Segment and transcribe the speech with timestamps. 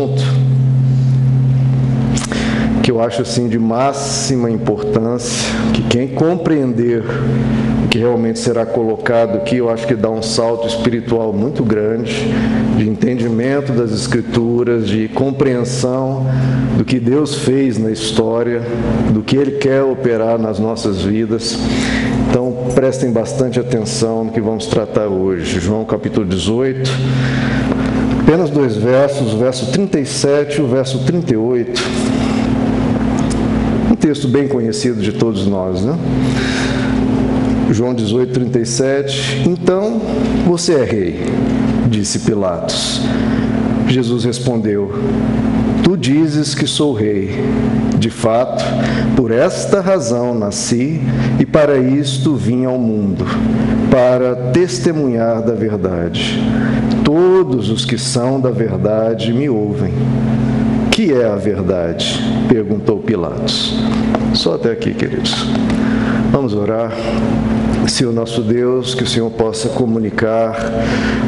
[0.00, 0.22] assunto
[2.82, 7.04] que eu acho assim de máxima importância, que quem compreender
[7.90, 12.32] que realmente será colocado aqui, eu acho que dá um salto espiritual muito grande,
[12.78, 16.24] de entendimento das escrituras, de compreensão
[16.78, 18.62] do que Deus fez na história,
[19.12, 21.58] do que ele quer operar nas nossas vidas.
[22.30, 25.58] Então, prestem bastante atenção no que vamos tratar hoje.
[25.58, 26.90] João capítulo 18,
[28.30, 31.82] apenas dois versos, o verso 37 e o verso 38
[33.98, 35.98] texto bem conhecido de todos nós, né?
[37.70, 39.42] João 18, 37.
[39.46, 40.00] Então
[40.46, 41.20] você é rei,
[41.88, 43.02] disse Pilatos.
[43.88, 44.92] Jesus respondeu:
[45.82, 47.34] Tu dizes que sou rei.
[48.00, 48.64] De fato,
[49.14, 51.02] por esta razão nasci
[51.38, 53.26] e para isto vim ao mundo,
[53.90, 56.42] para testemunhar da verdade.
[57.04, 59.92] Todos os que são da verdade me ouvem
[60.90, 62.18] que é a verdade?
[62.48, 63.74] perguntou Pilatos.
[64.34, 65.34] Só até aqui, queridos.
[66.32, 66.92] Vamos orar.
[67.88, 70.56] Senhor nosso Deus, que o Senhor possa comunicar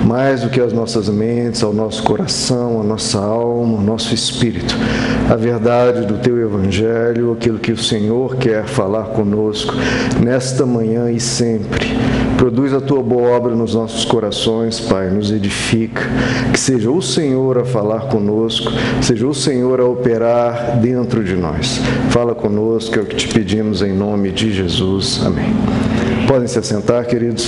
[0.04, 4.74] mais do que as nossas mentes, ao nosso coração, à nossa alma, ao nosso espírito,
[5.30, 9.74] a verdade do teu evangelho, aquilo que o Senhor quer falar conosco
[10.22, 11.92] nesta manhã e sempre.
[12.36, 16.02] Produz a tua boa obra nos nossos corações, Pai, nos edifica.
[16.52, 21.80] Que seja o Senhor a falar conosco, seja o Senhor a operar dentro de nós.
[22.10, 25.22] Fala conosco, é o que te pedimos em nome de Jesus.
[25.24, 25.54] Amém.
[26.32, 27.46] Podem se assentar, queridos.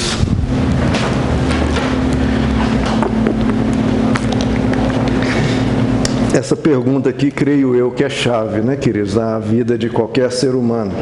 [6.34, 10.54] Essa pergunta aqui, creio eu, que é chave, né, queridos, na vida de qualquer ser
[10.54, 10.92] humano.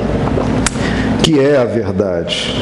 [1.25, 2.55] Que é a verdade?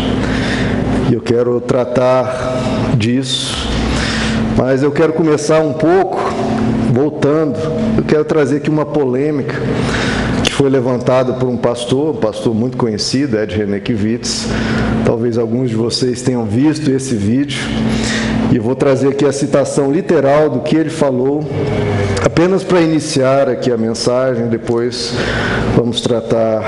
[1.10, 2.56] E eu quero tratar
[2.96, 3.68] disso,
[4.56, 6.18] mas eu quero começar um pouco
[6.94, 7.58] voltando.
[7.98, 9.54] Eu quero trazer aqui uma polêmica
[10.60, 14.46] foi levantado por um pastor, um pastor muito conhecido, Ed Renekiewicz.
[15.06, 17.62] Talvez alguns de vocês tenham visto esse vídeo.
[18.52, 21.42] E vou trazer aqui a citação literal do que ele falou,
[22.22, 25.14] apenas para iniciar aqui a mensagem, depois
[25.74, 26.62] vamos tratar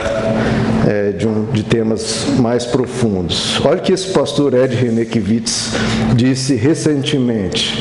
[0.89, 3.61] é, de, um, de, temas mais profundos.
[3.63, 5.73] Olha o que esse pastor Ed Renekiewicz
[6.17, 7.79] disse recentemente.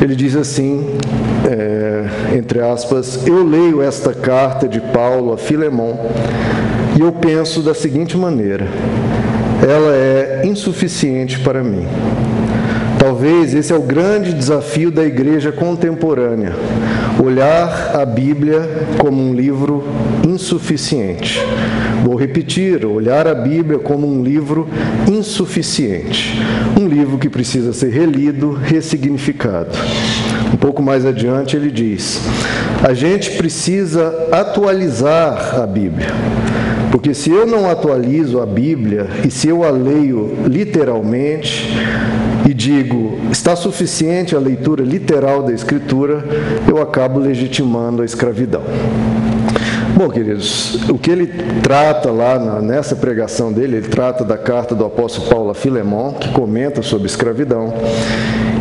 [0.00, 0.96] Ele diz assim,
[2.34, 5.94] entre aspas, eu leio esta carta de Paulo a Filemon
[6.96, 8.66] e eu penso da seguinte maneira:
[9.62, 11.86] ela é insuficiente para mim.
[12.98, 16.52] Talvez esse é o grande desafio da igreja contemporânea:
[17.22, 19.84] olhar a Bíblia como um livro
[20.26, 21.40] insuficiente.
[22.04, 24.68] Vou repetir: olhar a Bíblia como um livro
[25.10, 26.40] insuficiente.
[26.80, 29.70] Um livro que precisa ser relido, ressignificado.
[30.52, 32.20] Um pouco mais adiante ele diz:
[32.82, 36.08] a gente precisa atualizar a Bíblia.
[36.90, 41.68] Porque se eu não atualizo a Bíblia e se eu a leio literalmente
[42.48, 46.24] e digo está suficiente a leitura literal da Escritura,
[46.78, 48.62] eu acabo legitimando a escravidão.
[49.96, 51.26] Bom, queridos, o que ele
[51.60, 56.12] trata lá na, nessa pregação dele, ele trata da carta do apóstolo Paulo a Filemão,
[56.12, 57.74] que comenta sobre escravidão,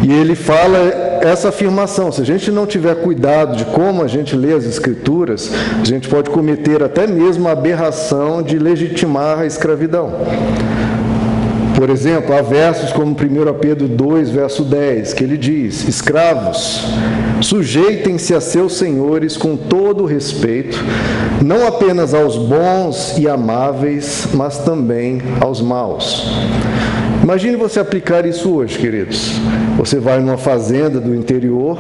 [0.04, 0.80] e ele fala
[1.22, 5.52] essa afirmação: se a gente não tiver cuidado de como a gente lê as Escrituras,
[5.80, 10.12] a gente pode cometer até mesmo a aberração de legitimar a escravidão.
[11.78, 13.16] Por exemplo, há versos como 1
[13.60, 16.82] Pedro 2, verso 10, que ele diz: Escravos,
[17.40, 20.84] sujeitem-se a seus senhores com todo respeito,
[21.40, 26.28] não apenas aos bons e amáveis, mas também aos maus.
[27.22, 29.34] Imagine você aplicar isso hoje, queridos.
[29.78, 31.78] Você vai numa fazenda do interior,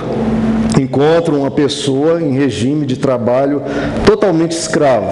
[0.79, 3.63] encontra uma pessoa em regime de trabalho
[4.05, 5.11] totalmente escravo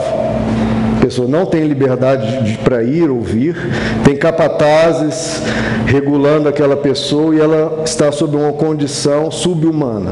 [1.06, 3.56] pessoa não tem liberdade para ir ou vir,
[4.04, 5.40] tem capatazes
[5.86, 10.12] regulando aquela pessoa e ela está sob uma condição subhumana.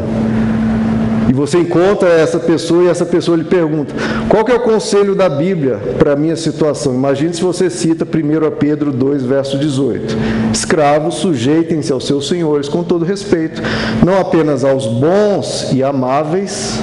[1.28, 3.92] E você encontra essa pessoa e essa pessoa lhe pergunta:
[4.30, 6.94] qual é o conselho da Bíblia para a minha situação?
[6.94, 10.16] Imagine se você cita 1 Pedro 2, verso 18:
[10.54, 13.64] Escravos, sujeitem-se aos seus senhores com todo respeito,
[14.06, 16.80] não apenas aos bons e amáveis,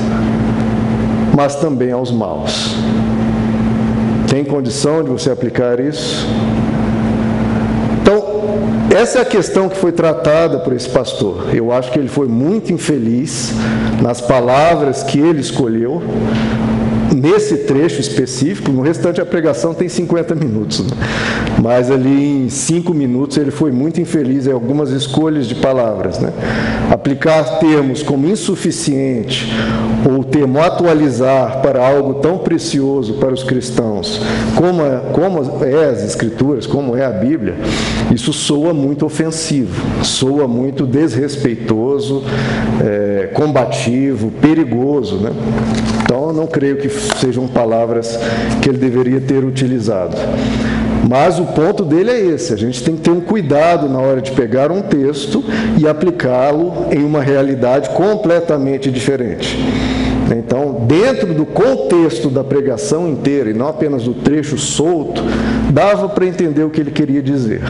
[1.36, 2.74] mas também aos maus.
[4.30, 6.24] Tem condição de você aplicar isso?
[8.00, 8.24] Então,
[8.96, 11.52] essa é a questão que foi tratada por esse pastor.
[11.52, 13.52] Eu acho que ele foi muito infeliz
[14.00, 16.00] nas palavras que ele escolheu,
[17.14, 20.96] nesse trecho específico, no restante a pregação tem 50 minutos, né?
[21.60, 26.18] mas ali em 5 minutos ele foi muito infeliz em algumas escolhas de palavras.
[26.18, 26.32] Né?
[26.90, 29.52] Aplicar termos como insuficiente
[30.08, 34.20] ou termo atualizar para algo tão precioso para os cristãos,
[34.56, 37.54] como é, como é as Escrituras, como é a Bíblia,
[38.12, 42.24] isso soa muito ofensivo, soa muito desrespeitoso,
[42.80, 42.99] é,
[43.32, 45.16] combativo, perigoso.
[45.16, 45.30] Né?
[46.02, 48.18] Então, eu não creio que sejam palavras
[48.60, 50.16] que ele deveria ter utilizado.
[51.08, 54.20] Mas o ponto dele é esse: a gente tem que ter um cuidado na hora
[54.20, 55.42] de pegar um texto
[55.78, 59.58] e aplicá-lo em uma realidade completamente diferente.
[60.36, 65.22] Então, dentro do contexto da pregação inteira, e não apenas do trecho solto,
[65.72, 67.62] dava para entender o que ele queria dizer.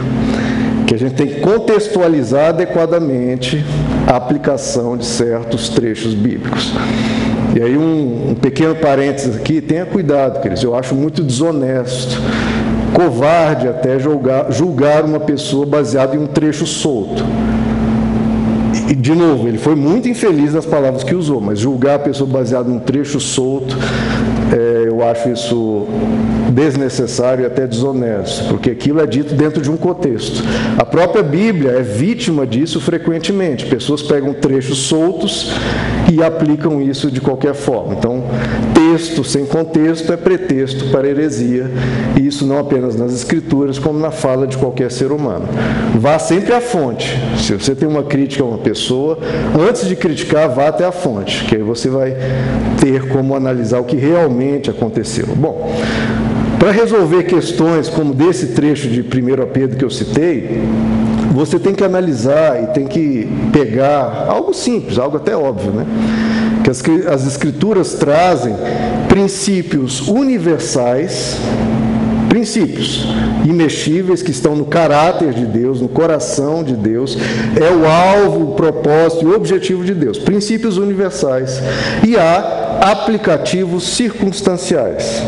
[0.87, 3.65] Que a gente tem que contextualizar adequadamente
[4.11, 6.73] a aplicação de certos trechos bíblicos.
[7.57, 12.21] E aí, um, um pequeno parênteses aqui: tenha cuidado, queridos, eu acho muito desonesto
[12.93, 17.25] covarde até julgar, julgar uma pessoa baseado em um trecho solto.
[18.89, 22.29] E, de novo, ele foi muito infeliz nas palavras que usou, mas julgar a pessoa
[22.29, 23.77] baseado em um trecho solto,
[24.53, 25.87] é, eu acho isso
[26.51, 30.43] desnecessário e até desonesto, porque aquilo é dito dentro de um contexto.
[30.77, 33.67] A própria Bíblia é vítima disso frequentemente.
[33.67, 35.53] Pessoas pegam trechos soltos
[36.13, 37.95] e aplicam isso de qualquer forma.
[37.95, 38.25] Então,
[38.75, 41.71] texto sem contexto é pretexto para heresia,
[42.21, 45.47] e isso não apenas nas Escrituras, como na fala de qualquer ser humano.
[45.97, 47.17] Vá sempre à fonte.
[47.37, 49.19] Se você tem uma crítica a uma pessoa,
[49.59, 52.17] antes de criticar, vá até a fonte, que aí você vai
[52.81, 55.27] ter como analisar o que realmente aconteceu.
[55.37, 55.71] Bom,
[56.61, 59.05] para resolver questões como desse trecho de 1
[59.51, 60.61] Pedro que eu citei,
[61.33, 65.87] você tem que analisar e tem que pegar algo simples, algo até óbvio, né?
[66.63, 68.55] Que as, as escrituras trazem
[69.09, 71.39] princípios universais,
[72.29, 73.09] princípios
[73.49, 77.17] imexíveis que estão no caráter de Deus, no coração de Deus,
[77.59, 81.59] é o alvo, o propósito e o objetivo de Deus, princípios universais.
[82.07, 85.23] E há aplicativos circunstanciais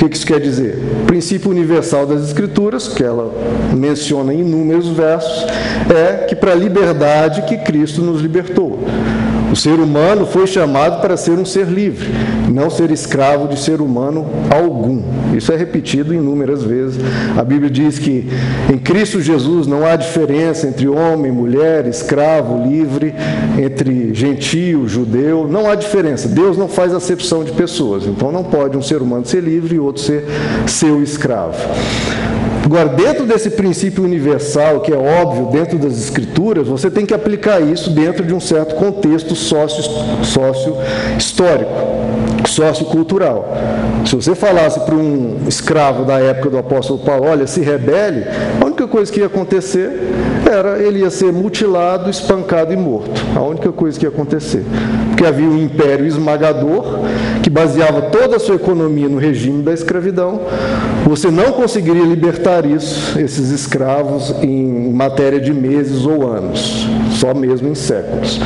[0.00, 0.78] que, que isso quer dizer?
[1.02, 3.32] O princípio universal das Escrituras, que ela
[3.76, 5.46] menciona em inúmeros versos,
[5.94, 8.80] é que para a liberdade que Cristo nos libertou.
[9.50, 12.08] O ser humano foi chamado para ser um ser livre,
[12.48, 15.02] não ser escravo de ser humano algum.
[15.36, 17.00] Isso é repetido inúmeras vezes.
[17.36, 18.28] A Bíblia diz que
[18.72, 23.12] em Cristo Jesus não há diferença entre homem, mulher, escravo, livre,
[23.58, 26.28] entre gentio, judeu, não há diferença.
[26.28, 28.06] Deus não faz acepção de pessoas.
[28.06, 30.24] Então não pode um ser humano ser livre e outro ser
[30.66, 31.58] seu escravo.
[32.64, 37.60] Agora, dentro desse princípio universal, que é óbvio dentro das escrituras, você tem que aplicar
[37.60, 41.72] isso dentro de um certo contexto sócio-histórico,
[42.46, 43.52] sociocultural.
[44.04, 48.24] Se você falasse para um escravo da época do apóstolo Paulo, olha, se rebele,
[48.60, 50.10] a única coisa que ia acontecer
[50.50, 53.24] era ele ia ser mutilado, espancado e morto.
[53.36, 54.64] A única coisa que ia acontecer.
[55.08, 57.00] Porque havia um império esmagador
[57.42, 60.40] que baseava toda a sua economia no regime da escravidão.
[61.06, 67.68] Você não conseguiria libertar isso, esses escravos, em matéria de meses ou anos, só mesmo
[67.68, 68.40] em séculos.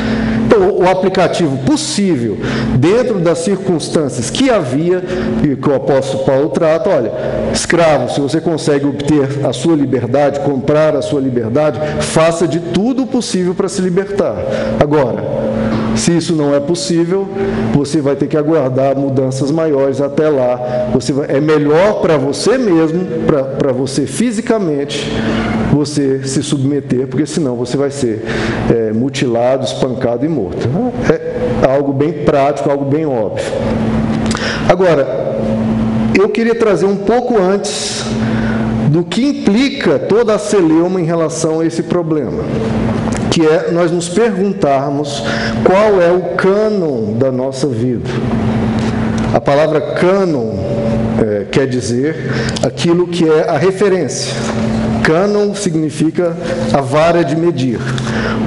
[0.55, 2.39] Então, o aplicativo possível,
[2.77, 5.03] dentro das circunstâncias que havia,
[5.43, 7.11] e que o apóstolo Paulo trata, olha,
[7.53, 13.03] escravo, se você consegue obter a sua liberdade, comprar a sua liberdade, faça de tudo
[13.03, 14.37] o possível para se libertar.
[14.79, 15.25] Agora,
[15.97, 17.29] se isso não é possível,
[17.73, 20.89] você vai ter que aguardar mudanças maiores até lá.
[20.93, 23.07] Você vai, é melhor para você mesmo,
[23.59, 25.11] para você fisicamente,
[25.73, 28.25] você se submeter, porque senão você vai ser
[28.71, 30.69] é, mutilado, espancado e morto.
[31.11, 33.45] É algo bem prático, algo bem óbvio.
[34.69, 35.37] Agora,
[36.19, 38.05] eu queria trazer um pouco antes
[38.89, 42.45] do que implica toda a celeuma em relação a esse problema
[43.35, 45.25] que é nós nos perguntarmos
[45.65, 48.09] qual é o cânon da nossa vida.
[49.35, 50.53] A palavra cânon
[51.21, 52.31] é, quer dizer
[52.65, 54.33] aquilo que é a referência.
[55.03, 56.37] Cânon significa
[56.73, 57.81] a vara de medir.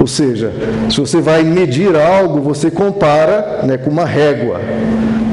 [0.00, 0.50] Ou seja,
[0.88, 4.58] se você vai medir algo, você compara né, com uma régua.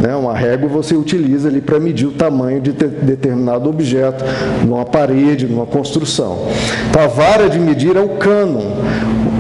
[0.01, 4.25] Né, uma régua você utiliza ali para medir o tamanho de determinado objeto,
[4.65, 6.45] numa parede, numa construção.
[6.89, 8.73] Então, a vara de medir é o cânon.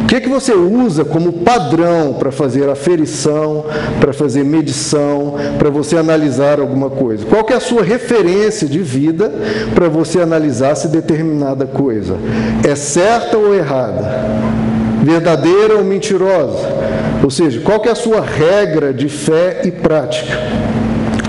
[0.05, 3.65] O que, que você usa como padrão para fazer aferição,
[3.99, 7.25] para fazer medição, para você analisar alguma coisa?
[7.25, 9.33] Qual é a sua referência de vida
[9.73, 12.17] para você analisar se determinada coisa
[12.63, 14.27] é certa ou errada?
[15.01, 16.69] Verdadeira ou mentirosa?
[17.23, 20.37] Ou seja, qual é a sua regra de fé e prática?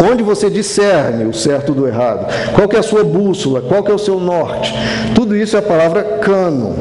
[0.07, 2.27] Onde você discerne o certo do errado?
[2.53, 3.63] Qual é a sua bússola?
[3.63, 4.75] Qual é o seu norte?
[5.15, 6.75] Tudo isso é a palavra do,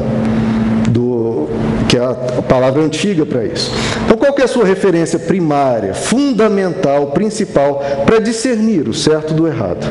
[1.95, 3.71] que é a palavra antiga para isso.
[4.03, 9.47] Então, qual que é a sua referência primária, fundamental, principal para discernir o certo do
[9.47, 9.85] errado?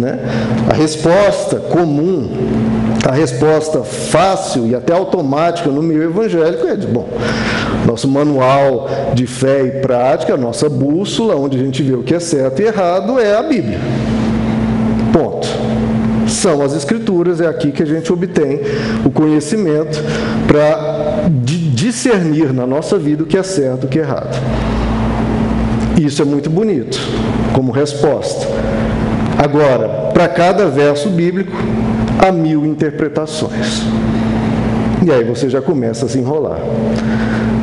[0.00, 0.18] Né?
[0.70, 2.30] A resposta comum
[3.06, 7.06] a resposta fácil e até automática no meio evangélico é de, bom,
[7.86, 12.18] nosso manual de fé e prática, nossa bússola, onde a gente vê o que é
[12.18, 13.78] certo e errado, é a Bíblia.
[15.12, 15.46] Ponto.
[16.36, 18.60] São as Escrituras, é aqui que a gente obtém
[19.06, 19.98] o conhecimento
[20.46, 24.36] para discernir na nossa vida o que é certo e o que é errado.
[25.98, 26.98] Isso é muito bonito,
[27.54, 28.46] como resposta.
[29.38, 31.56] Agora, para cada verso bíblico,
[32.18, 33.82] há mil interpretações.
[35.06, 36.60] E aí você já começa a se enrolar.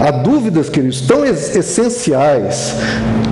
[0.03, 2.75] Há dúvidas, queridos, tão essenciais,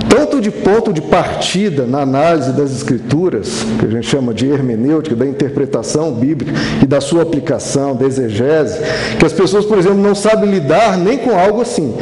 [0.08, 5.14] tanto de ponto de partida na análise das Escrituras, que a gente chama de hermenêutica,
[5.14, 6.52] da interpretação bíblica
[6.82, 8.78] e da sua aplicação, da exegese,
[9.18, 11.94] que as pessoas, por exemplo, não sabem lidar nem com algo assim.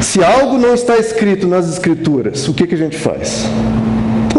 [0.00, 3.46] Se algo não está escrito nas Escrituras, o que, que a gente faz?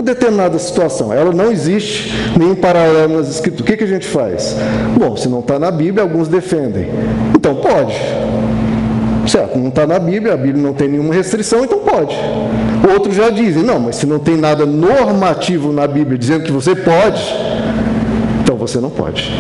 [0.04, 3.62] determinada situação, ela não existe nenhum paralelo nas escrituras.
[3.62, 4.56] O que, que a gente faz?
[4.98, 6.90] Bom, se não está na Bíblia, alguns defendem.
[7.36, 7.96] Então pode.
[9.28, 12.16] Certo, não está na Bíblia, a Bíblia não tem nenhuma restrição, então pode.
[12.94, 16.76] Outros já dizem, não, mas se não tem nada normativo na Bíblia dizendo que você
[16.76, 17.24] pode,
[18.42, 19.34] então você não pode.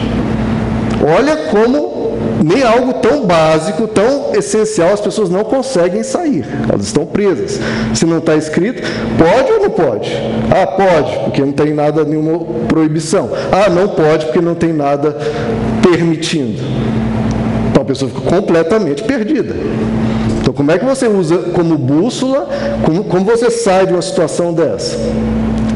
[1.05, 2.03] Olha como
[2.43, 6.45] nem algo tão básico, tão essencial, as pessoas não conseguem sair.
[6.71, 7.59] Elas estão presas.
[7.93, 8.81] Se não está escrito,
[9.17, 10.11] pode ou não pode?
[10.49, 13.29] Ah, pode, porque não tem nada, nenhuma proibição.
[13.51, 15.17] Ah, não pode, porque não tem nada
[15.81, 16.61] permitindo.
[17.83, 19.53] A pessoa fica completamente perdida.
[20.39, 22.47] Então, como é que você usa como bússola?
[22.85, 24.97] Como, como você sai de uma situação dessa?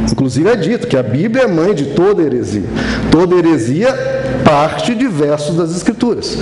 [0.09, 2.63] Inclusive é dito que a Bíblia é mãe de toda heresia.
[3.11, 3.93] Toda heresia
[4.45, 6.37] parte de versos das Escrituras.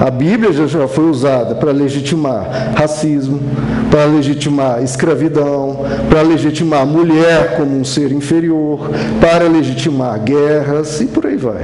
[0.00, 3.40] A Bíblia já foi usada para legitimar racismo,
[3.88, 11.06] para legitimar escravidão, para legitimar a mulher como um ser inferior, para legitimar guerras e
[11.06, 11.62] por aí vai.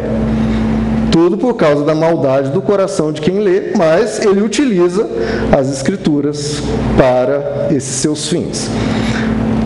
[1.12, 5.06] Tudo por causa da maldade do coração de quem lê, mas ele utiliza
[5.56, 6.62] as Escrituras
[6.96, 8.70] para esses seus fins.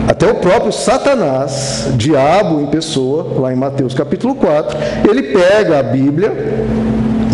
[0.07, 4.77] Até o próprio Satanás, diabo em pessoa, lá em Mateus capítulo 4,
[5.09, 6.31] ele pega a Bíblia,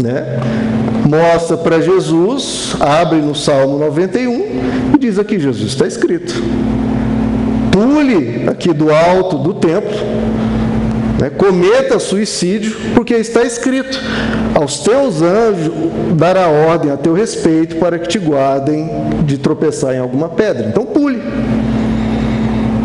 [0.02, 0.40] né,
[1.08, 6.34] mostra para Jesus, abre no Salmo 91 e diz aqui: Jesus está escrito.
[7.72, 9.98] Pule aqui do alto do templo,
[11.24, 13.98] né, cometa suicídio, porque está escrito:
[14.54, 15.72] aos teus anjos
[16.18, 18.90] dará ordem a teu respeito para que te guardem
[19.24, 20.68] de tropeçar em alguma pedra.
[20.68, 21.22] Então pule.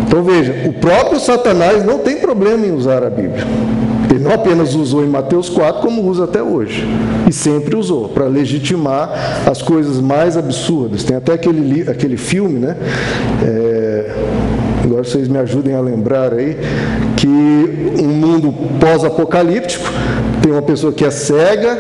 [0.07, 3.45] Então veja, o próprio Satanás não tem problema em usar a Bíblia.
[4.11, 6.87] Ele não apenas usou em Mateus 4, como usa até hoje.
[7.29, 11.05] E sempre usou, para legitimar as coisas mais absurdas.
[11.05, 12.75] Tem até aquele, aquele filme, né?
[13.45, 13.68] É,
[14.99, 16.57] agora vocês me ajudem a lembrar aí,
[17.17, 19.85] que um mundo pós-apocalíptico,
[20.43, 21.77] tem uma pessoa que é cega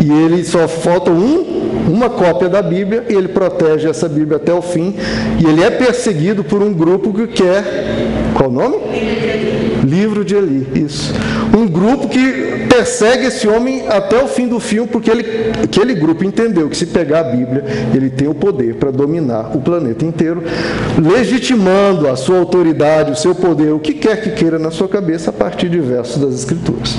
[0.00, 4.54] e ele só falta um uma cópia da Bíblia e ele protege essa Bíblia até
[4.54, 4.94] o fim.
[5.40, 7.64] E ele é perseguido por um grupo que quer.
[8.34, 8.76] Qual o nome?
[9.82, 11.12] Livro de Eli, isso.
[11.56, 15.24] Um grupo que persegue esse homem até o fim do filme, porque ele,
[15.62, 19.60] aquele grupo entendeu que se pegar a Bíblia, ele tem o poder para dominar o
[19.60, 20.42] planeta inteiro,
[20.98, 25.30] legitimando a sua autoridade, o seu poder, o que quer que queira na sua cabeça,
[25.30, 26.96] a partir de versos das Escrituras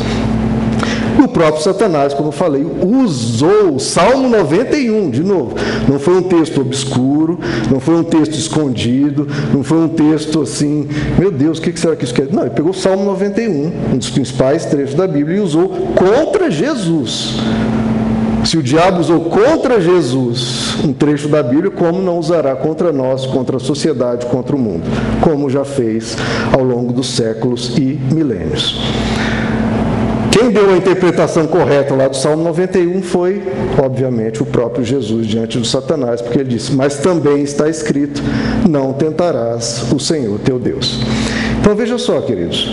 [1.34, 5.56] próprio Satanás, como eu falei, usou o Salmo 91, de novo.
[5.90, 10.88] Não foi um texto obscuro, não foi um texto escondido, não foi um texto assim,
[11.18, 12.32] meu Deus, o que será que isso quer?
[12.32, 16.50] Não, ele pegou o Salmo 91, um dos principais trechos da Bíblia, e usou contra
[16.50, 17.38] Jesus.
[18.46, 23.26] Se o diabo usou contra Jesus um trecho da Bíblia, como não usará contra nós,
[23.26, 24.84] contra a sociedade, contra o mundo?
[25.22, 26.18] Como já fez
[26.52, 28.78] ao longo dos séculos e milênios.
[30.44, 33.42] Quem deu a interpretação correta lá do Salmo 91 foi,
[33.82, 38.22] obviamente, o próprio Jesus diante do Satanás, porque ele disse: Mas também está escrito:
[38.70, 41.00] Não tentarás o Senhor teu Deus.
[41.62, 42.70] Então veja só, queridos,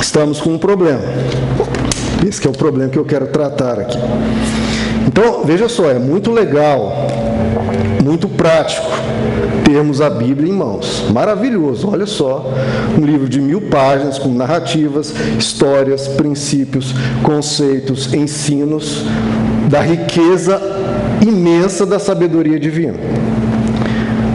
[0.00, 1.02] estamos com um problema.
[2.26, 3.98] Esse é o problema que eu quero tratar aqui.
[5.06, 7.06] Então, veja só, é muito legal,
[8.02, 8.86] muito prático
[9.68, 11.04] termos a Bíblia em mãos.
[11.12, 12.50] Maravilhoso, olha só,
[12.98, 19.04] um livro de mil páginas com narrativas, histórias, princípios, conceitos, ensinos
[19.68, 20.58] da riqueza
[21.20, 22.94] imensa da sabedoria divina.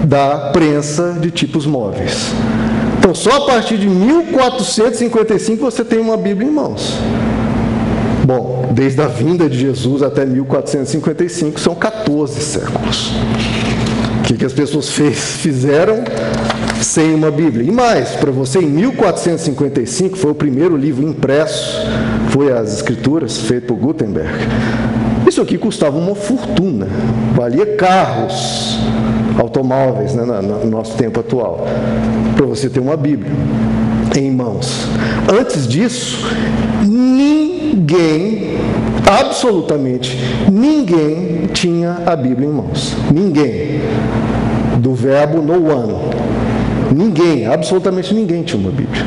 [0.07, 2.33] da prensa de tipos móveis.
[2.99, 6.99] Então, só a partir de 1455 você tem uma Bíblia em mãos.
[8.27, 13.13] Bom, desde a vinda de Jesus até 1455 são 14 séculos.
[14.19, 16.03] O que, que as pessoas fez, fizeram
[16.81, 17.69] sem uma Bíblia?
[17.69, 21.87] E mais, para você, em 1455 foi o primeiro livro impresso,
[22.31, 24.33] foi as Escrituras, feito por Gutenberg.
[25.27, 26.87] Isso aqui custava uma fortuna,
[27.35, 28.79] valia carros,
[29.39, 31.67] automóveis né, no nosso tempo atual,
[32.37, 33.33] para você ter uma Bíblia
[34.17, 34.87] em mãos.
[35.33, 36.27] Antes disso,
[36.83, 38.59] ninguém,
[39.07, 40.17] absolutamente
[40.51, 42.95] ninguém, tinha a Bíblia em mãos.
[43.13, 43.81] Ninguém.
[44.79, 45.95] Do verbo no one.
[46.95, 49.03] Ninguém, absolutamente ninguém tinha uma Bíblia.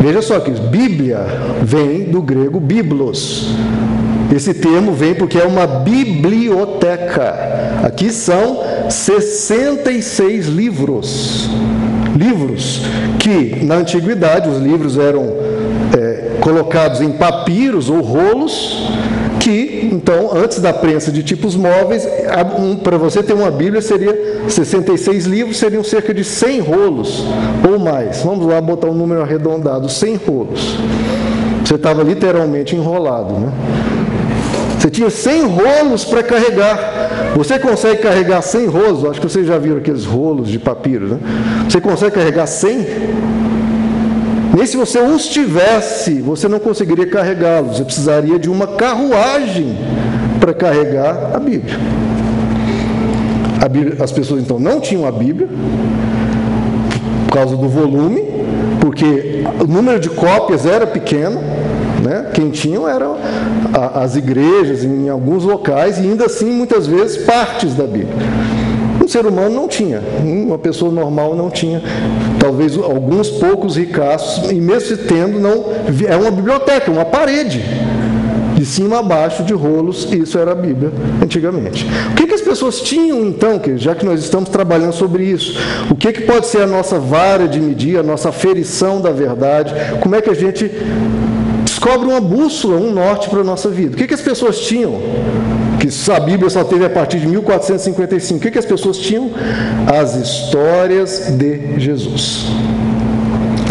[0.00, 1.26] Veja só que Bíblia
[1.62, 3.54] vem do grego biblos.
[4.34, 7.34] Esse termo vem porque é uma biblioteca.
[7.82, 11.48] Aqui são 66 livros.
[12.16, 12.82] Livros
[13.18, 15.34] que, na antiguidade, os livros eram
[15.96, 18.88] é, colocados em papiros ou rolos,
[19.40, 22.06] que, então, antes da prensa de tipos móveis,
[22.84, 27.24] para você ter uma Bíblia, seria 66 livros, seriam cerca de 100 rolos
[27.68, 28.22] ou mais.
[28.22, 30.76] Vamos lá botar um número arredondado: 100 rolos.
[31.64, 33.52] Você estava literalmente enrolado, né?
[34.80, 37.34] Você tinha 100 rolos para carregar.
[37.36, 39.04] Você consegue carregar 100 rolos?
[39.04, 41.18] Acho que vocês já viram aqueles rolos de papiro, né?
[41.68, 42.86] Você consegue carregar 100?
[44.56, 47.76] Nem se você os tivesse, você não conseguiria carregá-los.
[47.76, 49.76] Você precisaria de uma carruagem
[50.40, 51.76] para carregar a Bíblia.
[53.60, 54.02] a Bíblia.
[54.02, 55.46] As pessoas então não tinham a Bíblia
[57.26, 58.24] por causa do volume,
[58.80, 61.38] porque o número de cópias era pequeno.
[62.10, 62.26] Né?
[62.34, 63.16] Quem tinham eram
[63.94, 68.16] as igrejas em alguns locais e ainda assim muitas vezes partes da Bíblia.
[69.00, 71.80] Um ser humano não tinha, uma pessoa normal não tinha.
[72.40, 75.66] Talvez alguns poucos ricaços, e mesmo tendo, não
[76.08, 77.62] é uma biblioteca, uma parede
[78.56, 81.86] de cima a baixo de rolos, isso era a Bíblia antigamente.
[82.10, 85.58] O que, que as pessoas tinham então, que, já que nós estamos trabalhando sobre isso?
[85.88, 89.72] O que, que pode ser a nossa vara de medir, a nossa aferição da verdade?
[90.00, 90.70] Como é que a gente
[91.80, 93.94] descobre uma bússola, um norte para a nossa vida.
[93.94, 95.00] O que, que as pessoas tinham?
[95.80, 98.38] Que a Bíblia só teve a partir de 1455.
[98.38, 99.30] O que, que as pessoas tinham?
[99.86, 102.48] As histórias de Jesus.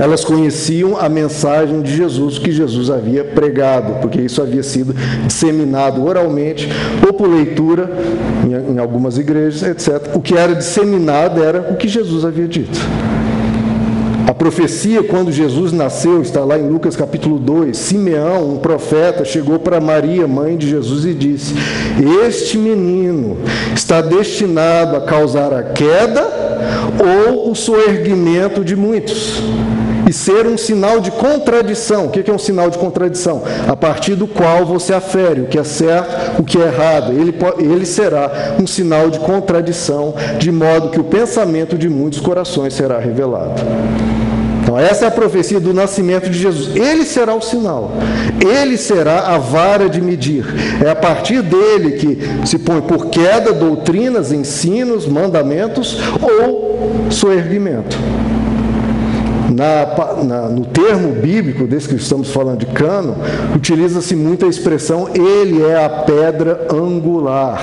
[0.01, 4.95] Elas conheciam a mensagem de Jesus que Jesus havia pregado, porque isso havia sido
[5.27, 6.67] disseminado oralmente
[7.05, 7.91] ou por leitura
[8.71, 10.15] em, algumas igrejas, etc.
[10.15, 12.79] O que era disseminado era o que Jesus havia dito.
[14.29, 17.75] A profecia, quando Jesus nasceu, está lá em Lucas capítulo 2.
[17.75, 21.55] Simeão, um profeta, chegou para Maria, mãe de Jesus, e disse:
[22.27, 23.37] Este menino
[23.73, 26.27] está destinado a causar a queda
[27.27, 29.41] ou o soerguimento de muitos
[30.07, 32.05] e ser um sinal de contradição.
[32.05, 33.43] O que é um sinal de contradição?
[33.67, 37.11] A partir do qual você afere o que é certo, o que é errado.
[37.13, 42.73] Ele, ele será um sinal de contradição, de modo que o pensamento de muitos corações
[42.73, 43.61] será revelado.
[44.69, 46.75] Então, essa é a profecia do nascimento de Jesus.
[46.75, 47.91] Ele será o sinal,
[48.39, 50.45] ele será a vara de medir.
[50.85, 57.97] É a partir dele que se põe por queda doutrinas, ensinos, mandamentos ou soerguimento.
[59.49, 63.15] Na, na, no termo bíblico, desse que estamos falando de cano,
[63.55, 67.59] utiliza-se muito a expressão ele é a pedra angular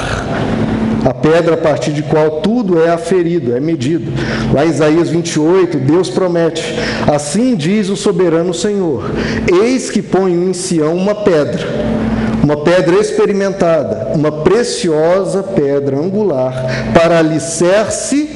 [1.07, 4.13] a pedra a partir de qual tudo é aferido, é medido.
[4.53, 6.75] Lá em Isaías 28, Deus promete:
[7.07, 9.09] Assim diz o soberano Senhor:
[9.63, 11.65] Eis que ponho em Sião uma pedra,
[12.43, 18.29] uma pedra experimentada, uma preciosa pedra angular, para alicerce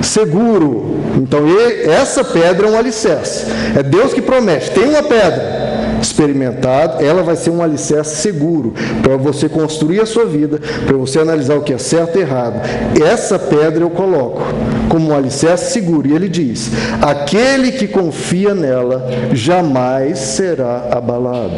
[0.00, 0.96] seguro.
[1.18, 1.40] Então,
[1.84, 3.44] essa pedra é um alicerce.
[3.76, 5.57] É Deus que promete: tem uma pedra
[6.00, 11.20] experimentado, ela vai ser um alicerce seguro para você construir a sua vida, para você
[11.20, 12.60] analisar o que é certo e errado.
[13.02, 14.42] Essa pedra eu coloco
[14.88, 16.08] como um alicerce seguro.
[16.08, 21.56] E ele diz: aquele que confia nela jamais será abalado.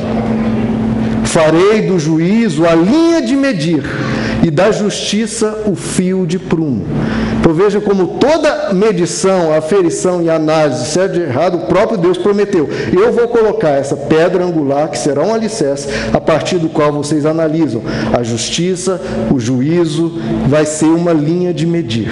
[1.24, 3.85] Farei do juízo a linha de medir
[4.42, 6.87] e da justiça o fio de prumo.
[7.40, 12.68] Então veja como toda medição, aferição e análise, certo de errado, o próprio Deus prometeu.
[12.92, 17.24] Eu vou colocar essa pedra angular, que será um alicerce, a partir do qual vocês
[17.24, 17.83] analisam.
[18.12, 19.00] A justiça,
[19.33, 20.12] o juízo,
[20.48, 22.09] vai ser uma linha de medir,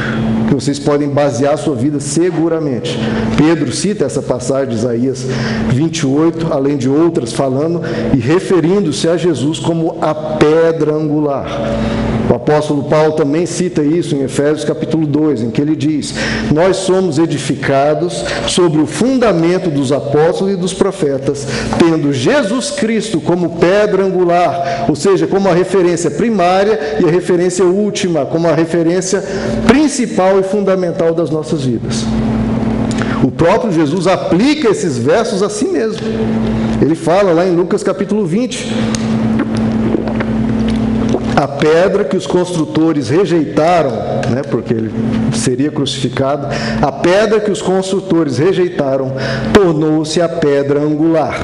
[0.49, 2.99] que vocês podem basear a sua vida seguramente.
[3.37, 5.27] Pedro cita essa passagem de Isaías
[5.69, 7.83] 28, além de outras, falando
[8.15, 11.47] e referindo-se a Jesus como a pedra angular.
[12.29, 16.15] O apóstolo Paulo também cita isso em Efésios capítulo 2, em que ele diz:
[16.53, 21.47] Nós somos edificados sobre o fundamento dos apóstolos e dos profetas,
[21.79, 27.65] tendo Jesus Cristo como pedra angular, ou seja, como a referência primária e a referência
[27.65, 29.23] última, como a referência
[29.67, 32.05] principal e fundamental das nossas vidas.
[33.25, 36.01] O próprio Jesus aplica esses versos a si mesmo.
[36.81, 38.73] Ele fala lá em Lucas capítulo 20,
[41.39, 43.93] a pedra que os construtores rejeitaram,
[44.29, 44.91] né, porque ele
[45.33, 46.49] seria crucificado,
[46.83, 49.13] a pedra que os construtores rejeitaram
[49.53, 51.39] tornou-se a pedra angular.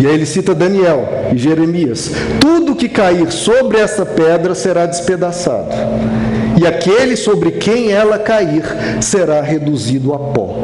[0.00, 5.68] E aí ele cita Daniel e Jeremias: tudo que cair sobre essa pedra será despedaçado,
[6.60, 8.64] e aquele sobre quem ela cair
[9.00, 10.56] será reduzido a pó.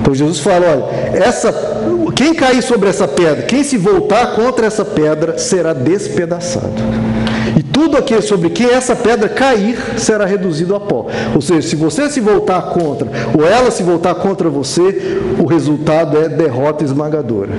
[0.00, 1.52] Então Jesus fala: olha, essa,
[2.16, 6.72] quem cair sobre essa pedra, quem se voltar contra essa pedra, será despedaçado.
[7.54, 11.06] E tudo aquele sobre quem essa pedra cair será reduzido a pó.
[11.34, 16.18] Ou seja, se você se voltar contra, ou ela se voltar contra você, o resultado
[16.18, 17.52] é derrota esmagadora.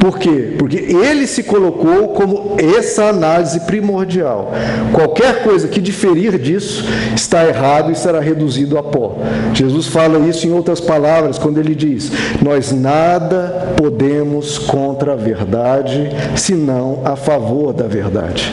[0.00, 0.54] Por quê?
[0.58, 4.52] Porque ele se colocou como essa análise primordial.
[4.92, 6.84] Qualquer coisa que diferir disso
[7.14, 9.16] está errado e será reduzido a pó.
[9.52, 12.10] Jesus fala isso em outras palavras, quando ele diz:
[12.42, 18.52] Nós nada podemos contra a verdade, senão a favor da verdade.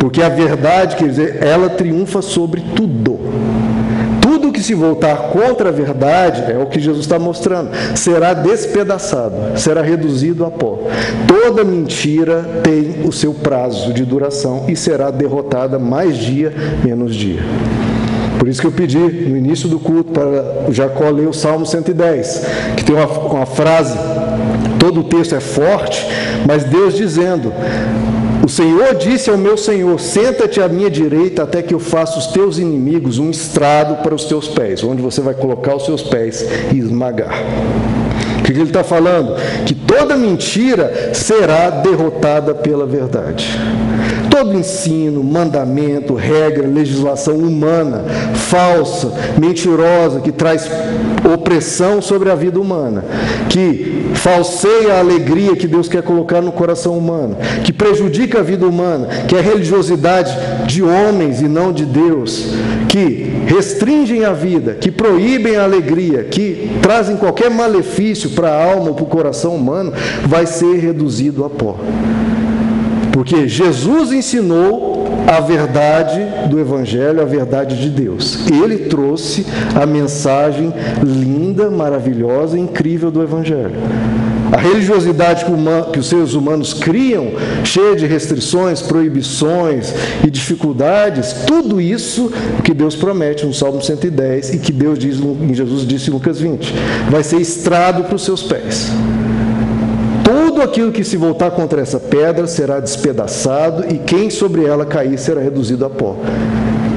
[0.00, 3.18] Porque a verdade, quer dizer, ela triunfa sobre tudo.
[4.58, 9.82] Que se voltar contra a verdade, é o que Jesus está mostrando, será despedaçado, será
[9.82, 10.80] reduzido a pó.
[11.28, 16.52] Toda mentira tem o seu prazo de duração e será derrotada mais dia,
[16.84, 17.40] menos dia.
[18.36, 21.64] Por isso que eu pedi no início do culto para o Jacó ler o Salmo
[21.64, 23.96] 110, que tem uma, uma frase,
[24.80, 26.04] todo o texto é forte,
[26.44, 27.52] mas Deus dizendo:
[28.44, 32.28] o Senhor disse ao meu Senhor: Senta-te à minha direita até que eu faça os
[32.28, 36.46] teus inimigos um estrado para os teus pés, onde você vai colocar os seus pés
[36.72, 37.42] e esmagar.
[38.38, 39.34] O que ele está falando?
[39.66, 43.58] Que toda mentira será derrotada pela verdade.
[44.38, 50.70] Todo ensino, mandamento, regra, legislação humana, falsa, mentirosa, que traz
[51.34, 53.04] opressão sobre a vida humana,
[53.48, 58.64] que falseia a alegria que Deus quer colocar no coração humano, que prejudica a vida
[58.64, 60.32] humana, que é religiosidade
[60.68, 62.52] de homens e não de Deus,
[62.88, 68.90] que restringem a vida, que proíbem a alegria, que trazem qualquer malefício para a alma
[68.90, 69.92] ou para o coração humano,
[70.24, 71.76] vai ser reduzido a pó.
[73.18, 78.46] Porque Jesus ensinou a verdade do Evangelho, a verdade de Deus.
[78.46, 83.74] Ele trouxe a mensagem linda, maravilhosa, incrível do Evangelho.
[84.52, 85.44] A religiosidade
[85.92, 87.32] que, os seres humanos criam,
[87.64, 89.92] cheia de restrições, proibições
[90.24, 92.30] e dificuldades, tudo isso
[92.62, 95.16] que Deus promete no Salmo 110 e que Deus diz
[95.54, 96.72] Jesus disse em Lucas 20,
[97.10, 98.92] vai ser estrado para os seus pés.
[100.38, 105.18] Tudo aquilo que se voltar contra essa pedra será despedaçado, e quem sobre ela cair
[105.18, 106.14] será reduzido a pó.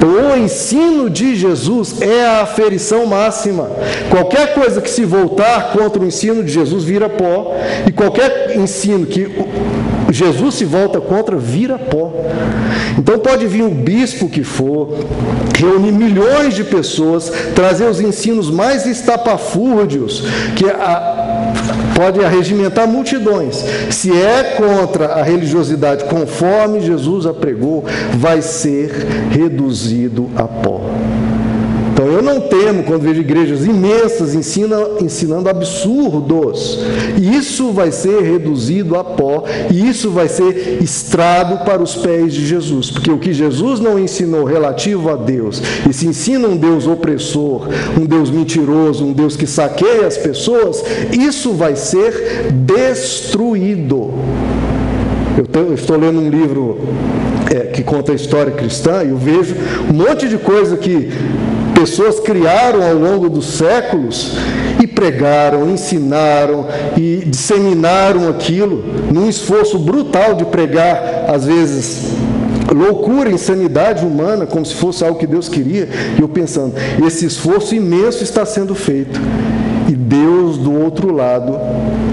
[0.00, 3.68] O ensino de Jesus é a aferição máxima.
[4.10, 7.52] Qualquer coisa que se voltar contra o ensino de Jesus vira pó,
[7.84, 9.28] e qualquer ensino que
[10.08, 12.12] Jesus se volta contra, vira pó.
[12.96, 14.98] Então pode vir o bispo que for,
[15.58, 20.22] reunir milhões de pessoas, trazer os ensinos mais estapafúrdios,
[20.54, 21.51] que a,
[21.94, 23.64] pode arregimentar multidões.
[23.90, 28.90] Se é contra a religiosidade conforme Jesus a pregou, vai ser
[29.30, 30.80] reduzido a pó.
[32.02, 36.80] Então eu não temo quando vejo igrejas imensas ensina, ensinando absurdos.
[37.16, 42.44] Isso vai ser reduzido a pó e isso vai ser estrado para os pés de
[42.44, 42.90] Jesus.
[42.90, 47.68] Porque o que Jesus não ensinou relativo a Deus, e se ensina um Deus opressor,
[47.96, 54.10] um Deus mentiroso, um Deus que saqueia as pessoas, isso vai ser destruído.
[55.38, 56.80] Eu estou lendo um livro
[57.48, 59.54] é, que conta a história cristã e eu vejo
[59.88, 61.10] um monte de coisa que
[61.82, 64.36] pessoas criaram ao longo dos séculos
[64.80, 72.12] e pregaram, ensinaram e disseminaram aquilo num esforço brutal de pregar, às vezes
[72.72, 76.72] loucura, insanidade humana, como se fosse algo que Deus queria, e eu pensando,
[77.04, 79.20] esse esforço imenso está sendo feito,
[79.88, 81.58] e Deus do outro lado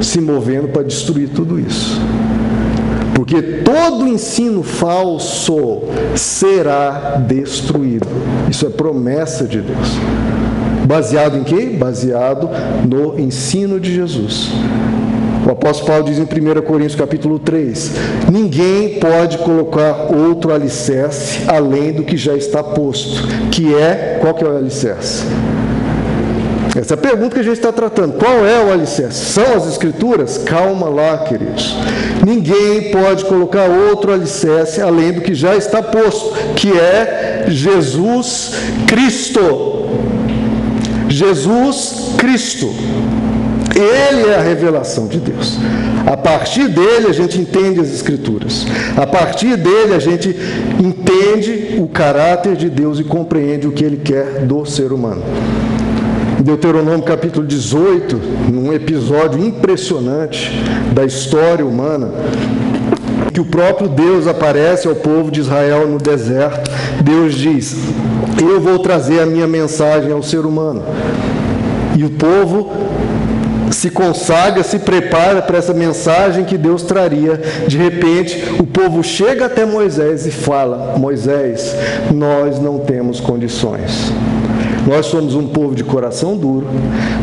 [0.01, 2.01] se movendo para destruir tudo isso.
[3.19, 5.81] Porque todo ensino falso
[6.15, 8.07] será destruído.
[8.49, 9.89] Isso é promessa de Deus.
[10.85, 11.75] Baseado em quê?
[11.77, 12.49] Baseado
[12.87, 14.53] no ensino de Jesus.
[15.45, 17.91] O apóstolo Paulo diz em 1 Coríntios capítulo 3:
[18.31, 24.45] Ninguém pode colocar outro alicerce além do que já está posto, que é qual que
[24.45, 25.25] é o alicerce?
[26.75, 28.13] Essa é a pergunta que a gente está tratando.
[28.17, 29.25] Qual é o alicerce?
[29.25, 30.37] São as escrituras?
[30.37, 31.75] Calma lá, queridos.
[32.25, 38.53] Ninguém pode colocar outro alicerce além do que já está posto, que é Jesus
[38.87, 39.87] Cristo.
[41.09, 42.69] Jesus Cristo.
[43.75, 45.57] Ele é a revelação de Deus.
[46.05, 48.65] A partir dele a gente entende as Escrituras.
[48.95, 50.35] A partir dele a gente
[50.79, 55.23] entende o caráter de Deus e compreende o que ele quer do ser humano.
[56.43, 58.15] Deuteronômio capítulo 18,
[58.49, 60.49] num episódio impressionante
[60.93, 62.11] da história humana,
[63.33, 66.71] que o próprio Deus aparece ao povo de Israel no deserto.
[67.03, 67.75] Deus diz:
[68.41, 70.81] Eu vou trazer a minha mensagem ao ser humano.
[71.97, 72.71] E o povo
[73.69, 77.39] se consagra, se prepara para essa mensagem que Deus traria.
[77.67, 81.75] De repente, o povo chega até Moisés e fala: Moisés,
[82.13, 84.13] nós não temos condições.
[84.89, 86.65] Nós somos um povo de coração duro,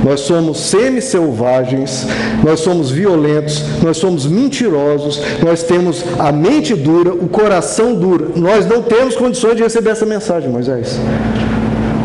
[0.04, 2.06] nós somos semi-selvagens,
[2.44, 8.34] nós somos violentos, nós somos mentirosos, nós temos a mente dura, o coração duro.
[8.36, 10.96] Nós não temos condições de receber essa mensagem, Moisés.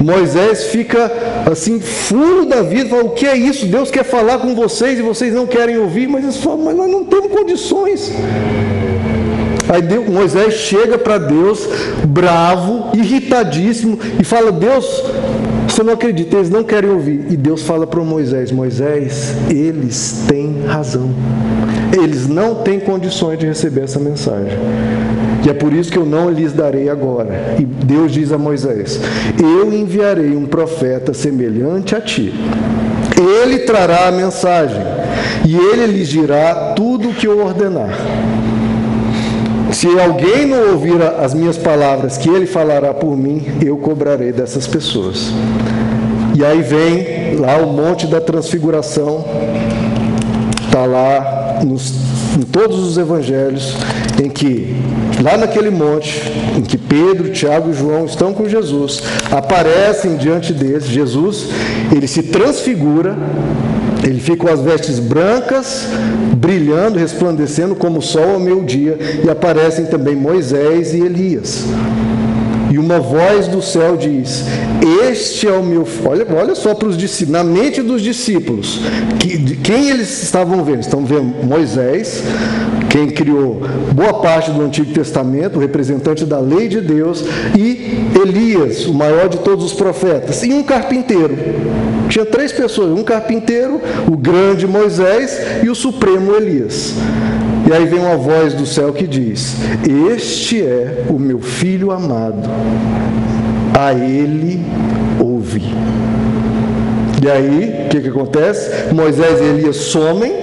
[0.01, 1.11] Moisés fica
[1.45, 3.67] assim, furo da vida, fala, o que é isso?
[3.67, 6.89] Deus quer falar com vocês e vocês não querem ouvir, mas eles falam, mas nós
[6.89, 8.11] não temos condições.
[9.69, 11.65] Aí Deus, Moisés chega para Deus,
[12.05, 15.03] bravo, irritadíssimo, e fala: Deus,
[15.81, 17.25] você não acredita, eles não querem ouvir.
[17.31, 21.09] E Deus fala para Moisés: Moisés, eles têm razão.
[21.91, 24.57] Eles não têm condições de receber essa mensagem.
[25.43, 27.55] E é por isso que eu não lhes darei agora.
[27.59, 28.99] E Deus diz a Moisés:
[29.39, 32.31] Eu enviarei um profeta semelhante a ti.
[33.43, 34.81] Ele trará a mensagem,
[35.47, 37.97] e ele lhes dirá tudo o que eu ordenar.
[39.71, 44.67] Se alguém não ouvir as minhas palavras que ele falará por mim, eu cobrarei dessas
[44.67, 45.31] pessoas.
[46.35, 49.25] E aí vem lá o Monte da Transfiguração,
[50.65, 51.93] está lá nos,
[52.37, 53.75] em todos os evangelhos,
[54.23, 54.75] em que,
[55.21, 56.21] lá naquele monte,
[56.57, 61.49] em que Pedro, Tiago e João estão com Jesus, aparecem diante deles, Jesus,
[61.91, 63.17] ele se transfigura
[64.03, 65.87] ele fica com as vestes brancas,
[66.35, 71.65] brilhando, resplandecendo como o sol ao meio-dia, e aparecem também Moisés e Elias.
[72.71, 74.45] E uma voz do céu diz:
[75.09, 75.85] Este é o meu.
[76.05, 78.79] Olha, olha só para os discípulos, na mente dos discípulos,
[79.19, 80.79] que, quem eles estavam vendo?
[80.79, 82.23] Estão vendo Moisés,
[82.89, 83.61] quem criou
[83.93, 87.25] boa parte do Antigo Testamento, o representante da lei de Deus,
[87.57, 91.37] e Elias, o maior de todos os profetas, e um carpinteiro.
[92.07, 96.93] Tinha três pessoas: um carpinteiro, o grande Moisés e o supremo Elias.
[97.71, 99.55] E aí vem uma voz do céu que diz:
[100.13, 102.49] Este é o meu filho amado,
[103.79, 104.61] a ele
[105.17, 105.73] ouvi.
[107.23, 108.93] E aí, o que, que acontece?
[108.93, 110.33] Moisés e Elias somem,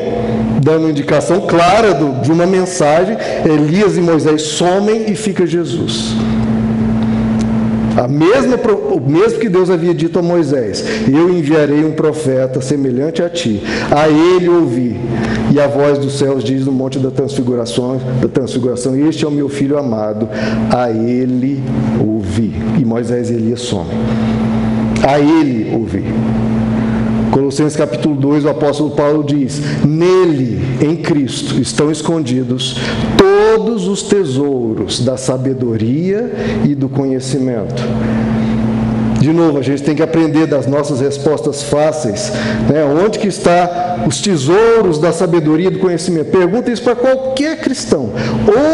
[0.63, 3.19] dando indicação clara do, de uma mensagem.
[3.45, 6.15] Elias e Moisés somem e fica Jesus.
[7.99, 8.57] A mesma,
[8.93, 13.61] o mesmo que Deus havia dito a Moisés: Eu enviarei um profeta semelhante a ti,
[13.91, 14.97] a ele ouvi.
[15.53, 19.33] E a voz dos céus diz no monte da transfiguração, da transfiguração: Este é o
[19.33, 20.29] meu filho amado,
[20.71, 21.61] a ele
[22.01, 22.55] ouvi.
[22.79, 23.99] E Moisés e Elias somem.
[25.03, 26.05] A ele ouvi.
[27.39, 32.77] Colossenses capítulo 2, o apóstolo Paulo diz: Nele, em Cristo, estão escondidos
[33.17, 36.33] todos os tesouros da sabedoria
[36.65, 37.81] e do conhecimento.
[39.21, 42.33] De novo, a gente tem que aprender das nossas respostas fáceis.
[42.69, 42.83] Né?
[42.85, 46.33] Onde que está os tesouros da sabedoria e do conhecimento?
[46.33, 48.11] Pergunta isso para qualquer cristão.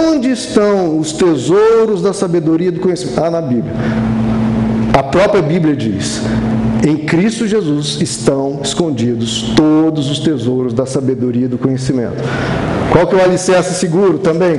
[0.08, 3.22] Onde estão os tesouros da sabedoria e do conhecimento?
[3.22, 3.74] Ah, na Bíblia.
[4.94, 6.22] A própria Bíblia diz:
[6.86, 12.22] em Cristo Jesus estão escondidos todos os tesouros da sabedoria e do conhecimento.
[12.90, 14.56] Qual que é o alicerce seguro também?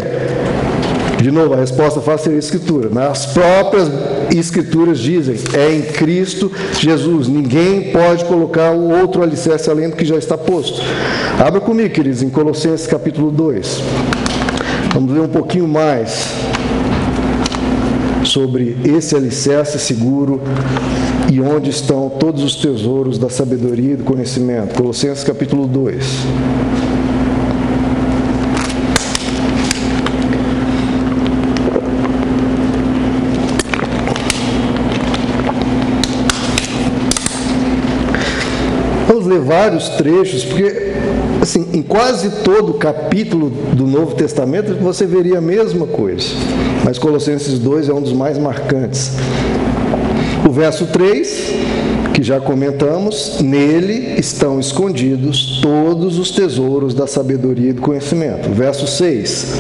[1.22, 2.90] De novo, a resposta fácil é a Escritura.
[2.92, 3.90] Mas as próprias
[4.36, 7.28] Escrituras dizem, é em Cristo Jesus.
[7.28, 10.82] Ninguém pode colocar um outro alicerce além do que já está posto.
[11.40, 13.82] Abra comigo, queridos, em Colossenses capítulo 2.
[14.94, 16.46] Vamos ler um pouquinho mais.
[18.26, 20.42] sobre esse alicerce seguro
[21.32, 24.76] e onde estão todos os tesouros da sabedoria e do conhecimento.
[24.76, 26.06] Colossenses capítulo 2.
[39.08, 40.94] Vamos ler vários trechos, porque
[41.42, 46.28] assim, em quase todo capítulo do Novo Testamento você veria a mesma coisa.
[46.84, 49.12] Mas Colossenses 2 é um dos mais marcantes.
[50.48, 51.54] O verso 3,
[52.14, 58.50] que já comentamos, nele estão escondidos todos os tesouros da sabedoria e do conhecimento.
[58.52, 59.56] Verso 6.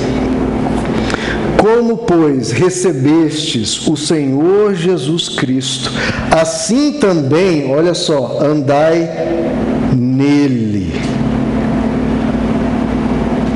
[1.57, 5.91] Como, pois, recebestes o Senhor Jesus Cristo,
[6.29, 9.09] assim também, olha só, andai
[9.91, 10.93] nele.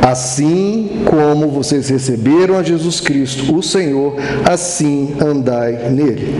[0.02, 4.15] Assim como vocês receberam a Jesus Cristo, o Senhor,
[4.50, 6.34] assim andai nele.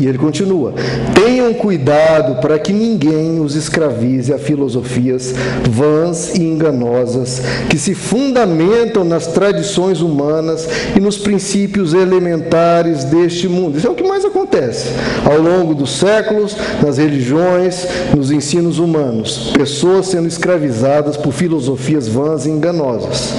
[0.00, 0.72] E ele continua:
[1.14, 5.34] tenham cuidado para que ninguém os escravize a filosofias
[5.68, 13.76] vãs e enganosas que se fundamentam nas tradições humanas e nos princípios elementares deste mundo.
[13.76, 14.88] Isso é o que mais acontece
[15.24, 17.86] ao longo dos séculos, nas religiões,
[18.16, 19.52] nos ensinos humanos.
[19.52, 23.34] Pessoas sendo escravizadas por filosofias vãs e enganosas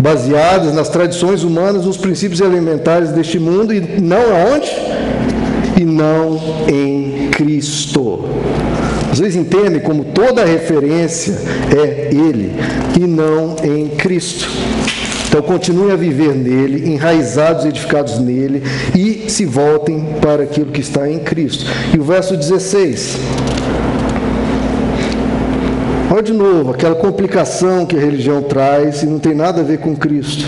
[0.00, 4.70] baseadas nas tradições humanas, nos princípios elementares deste mundo e não aonde?
[5.78, 8.24] E não em Cristo.
[9.12, 11.34] Vocês entendem como toda referência
[11.74, 12.52] é Ele
[12.96, 14.48] e não em Cristo.
[15.28, 18.62] Então continuem a viver nele, enraizados edificados nele,
[18.96, 21.66] e se voltem para aquilo que está em Cristo.
[21.94, 23.18] E o verso 16.
[26.10, 29.78] Olha de novo, aquela complicação que a religião traz e não tem nada a ver
[29.78, 30.46] com Cristo.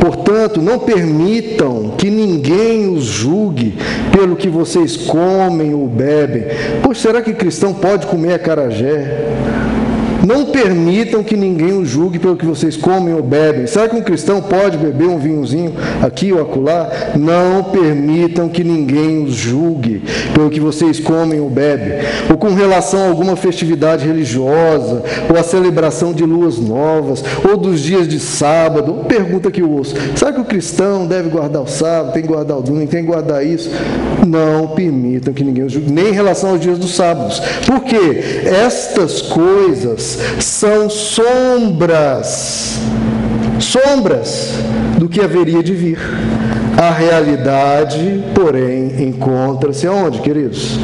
[0.00, 3.74] Portanto, não permitam que ninguém os julgue
[4.10, 6.44] pelo que vocês comem ou bebem.
[6.82, 9.61] Pois será que cristão pode comer acarajé?
[10.26, 13.66] Não permitam que ninguém os julgue pelo que vocês comem ou bebem.
[13.66, 16.90] Será que um cristão pode beber um vinhozinho aqui ou acolá?
[17.16, 21.98] Não permitam que ninguém os julgue pelo que vocês comem ou bebem.
[22.30, 27.80] Ou com relação a alguma festividade religiosa, ou a celebração de luas novas, ou dos
[27.80, 29.04] dias de sábado.
[29.08, 32.58] Pergunta que eu ouço: será que o cristão deve guardar o sábado, tem que guardar
[32.58, 33.70] o domingo, tem que guardar isso?
[34.24, 37.40] Não permitam que ninguém os julgue, nem em relação aos dias dos sábados.
[37.66, 42.78] Porque estas coisas são sombras,
[43.58, 44.54] sombras
[44.98, 45.98] do que haveria de vir.
[46.76, 50.78] A realidade, porém, encontra-se aonde, queridos?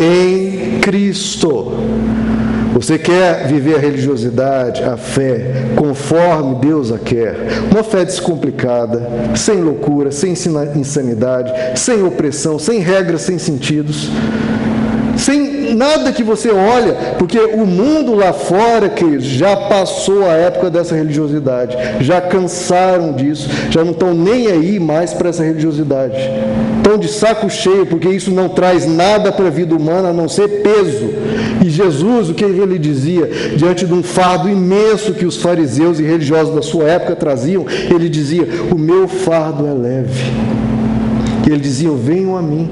[0.00, 1.72] Em Cristo.
[2.74, 7.36] Você quer viver a religiosidade, a fé, conforme Deus a quer?
[7.70, 10.34] Uma fé descomplicada, sem loucura, sem
[10.74, 14.10] insanidade, sem opressão, sem regras, sem sentidos
[15.74, 20.94] nada que você olha, porque o mundo lá fora, que já passou a época dessa
[20.94, 26.16] religiosidade, já cansaram disso, já não estão nem aí mais para essa religiosidade.
[26.76, 30.28] Estão de saco cheio, porque isso não traz nada para a vida humana a não
[30.28, 31.10] ser peso.
[31.64, 36.02] E Jesus, o que ele dizia, diante de um fardo imenso que os fariseus e
[36.02, 40.30] religiosos da sua época traziam, ele dizia: O meu fardo é leve.
[41.48, 42.68] E ele dizia: Venham a mim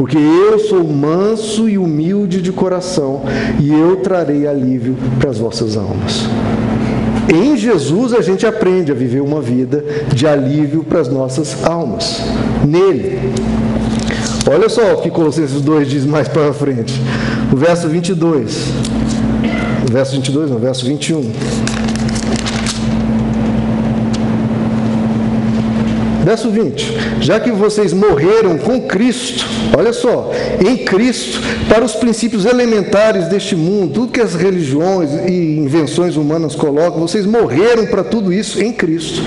[0.00, 3.20] porque eu sou manso e humilde de coração,
[3.60, 6.22] e eu trarei alívio para as vossas almas.
[7.30, 9.84] Em Jesus a gente aprende a viver uma vida
[10.14, 12.18] de alívio para as nossas almas.
[12.66, 13.18] Nele.
[14.50, 16.98] Olha só o que Colossenses 2 diz mais para frente.
[17.52, 18.56] O verso 22.
[19.86, 21.30] O verso 22, não, o verso 21.
[26.24, 30.30] Verso 20: Já que vocês morreram com Cristo, olha só,
[30.64, 36.54] em Cristo, para os princípios elementares deste mundo, tudo que as religiões e invenções humanas
[36.54, 39.22] colocam, vocês morreram para tudo isso em Cristo.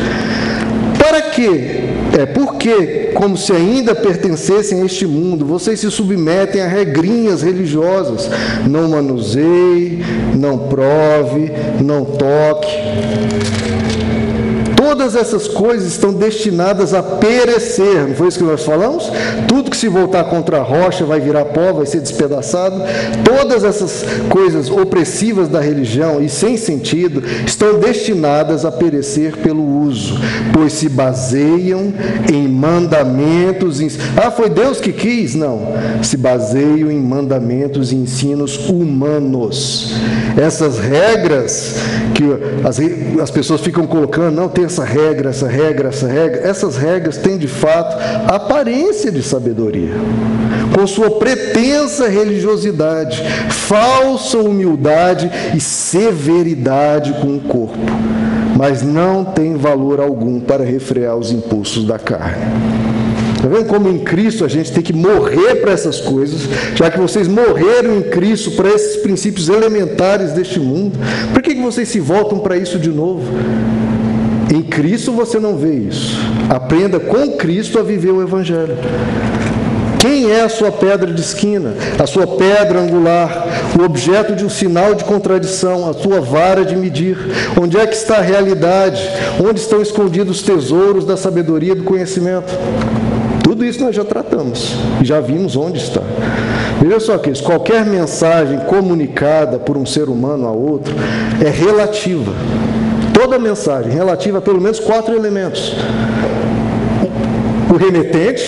[0.97, 1.81] Para quê?
[2.17, 8.29] É porque, como se ainda pertencessem a este mundo, vocês se submetem a regrinhas religiosas.
[8.69, 9.99] Não manuseie,
[10.35, 11.51] não prove,
[11.83, 13.72] não toque.
[14.85, 19.09] Todas essas coisas estão destinadas a perecer, não foi isso que nós falamos?
[19.47, 22.81] Tudo que se voltar contra a rocha vai virar pó, vai ser despedaçado.
[23.23, 30.19] Todas essas coisas opressivas da religião e sem sentido estão destinadas a perecer pelo uso,
[30.51, 31.93] pois se baseiam
[32.31, 33.79] em mandamentos.
[34.17, 35.33] Ah, foi Deus que quis?
[35.33, 35.61] Não.
[36.01, 39.93] Se baseiam em mandamentos e ensinos humanos.
[40.37, 41.77] Essas regras
[42.13, 42.23] que
[42.67, 42.79] as,
[43.21, 47.37] as pessoas ficam colocando, não, tem essa regra, essa regra, essa regra, essas regras têm
[47.37, 47.95] de fato
[48.27, 49.93] aparência de sabedoria,
[50.73, 57.77] com sua pretensa religiosidade, falsa humildade e severidade com o corpo,
[58.57, 62.43] mas não tem valor algum para refrear os impulsos da carne.
[63.35, 66.97] Está vendo como em Cristo a gente tem que morrer para essas coisas, já que
[66.97, 70.97] vocês morreram em Cristo para esses princípios elementares deste mundo?
[71.31, 73.23] Por que, que vocês se voltam para isso de novo?
[74.53, 76.15] Em Cristo você não vê isso.
[76.47, 78.77] Aprenda com Cristo a viver o Evangelho.
[79.97, 83.47] Quem é a sua pedra de esquina, a sua pedra angular,
[83.79, 87.17] o objeto de um sinal de contradição, a sua vara de medir?
[87.59, 89.01] Onde é que está a realidade?
[89.43, 92.53] Onde estão escondidos os tesouros da sabedoria e do conhecimento?
[93.43, 96.01] Tudo isso nós já tratamos já vimos onde está.
[96.81, 100.93] Veja só, que qualquer mensagem comunicada por um ser humano a outro
[101.43, 102.33] é relativa.
[103.33, 105.75] Toda mensagem relativa a pelo menos quatro elementos:
[107.67, 108.43] o remetente,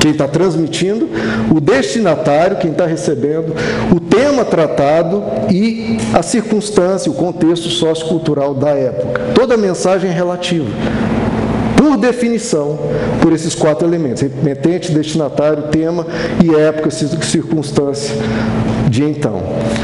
[0.00, 1.08] quem está transmitindo,
[1.54, 3.54] o destinatário, quem está recebendo,
[3.94, 9.20] o tema tratado e a circunstância, o contexto sociocultural da época.
[9.32, 10.66] Toda mensagem é relativa
[11.76, 12.80] por definição,
[13.22, 16.04] por esses quatro elementos: remetente, destinatário, tema
[16.44, 18.16] e época, circunstância
[18.88, 19.40] de então.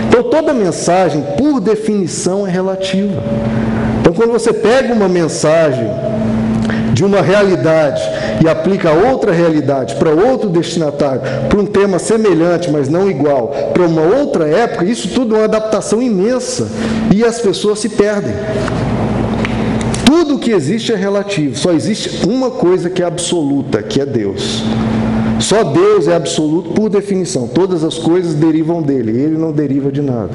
[0.08, 3.22] Então, toda mensagem, por definição, é relativa.
[4.16, 5.88] Quando você pega uma mensagem
[6.94, 8.00] de uma realidade
[8.42, 13.84] e aplica outra realidade para outro destinatário, para um tema semelhante, mas não igual, para
[13.84, 16.66] uma outra época, isso tudo é uma adaptação imensa
[17.14, 18.32] e as pessoas se perdem.
[20.06, 24.64] Tudo que existe é relativo, só existe uma coisa que é absoluta, que é Deus.
[25.38, 27.46] Só Deus é absoluto por definição.
[27.46, 30.30] Todas as coisas derivam dele, ele não deriva de nada.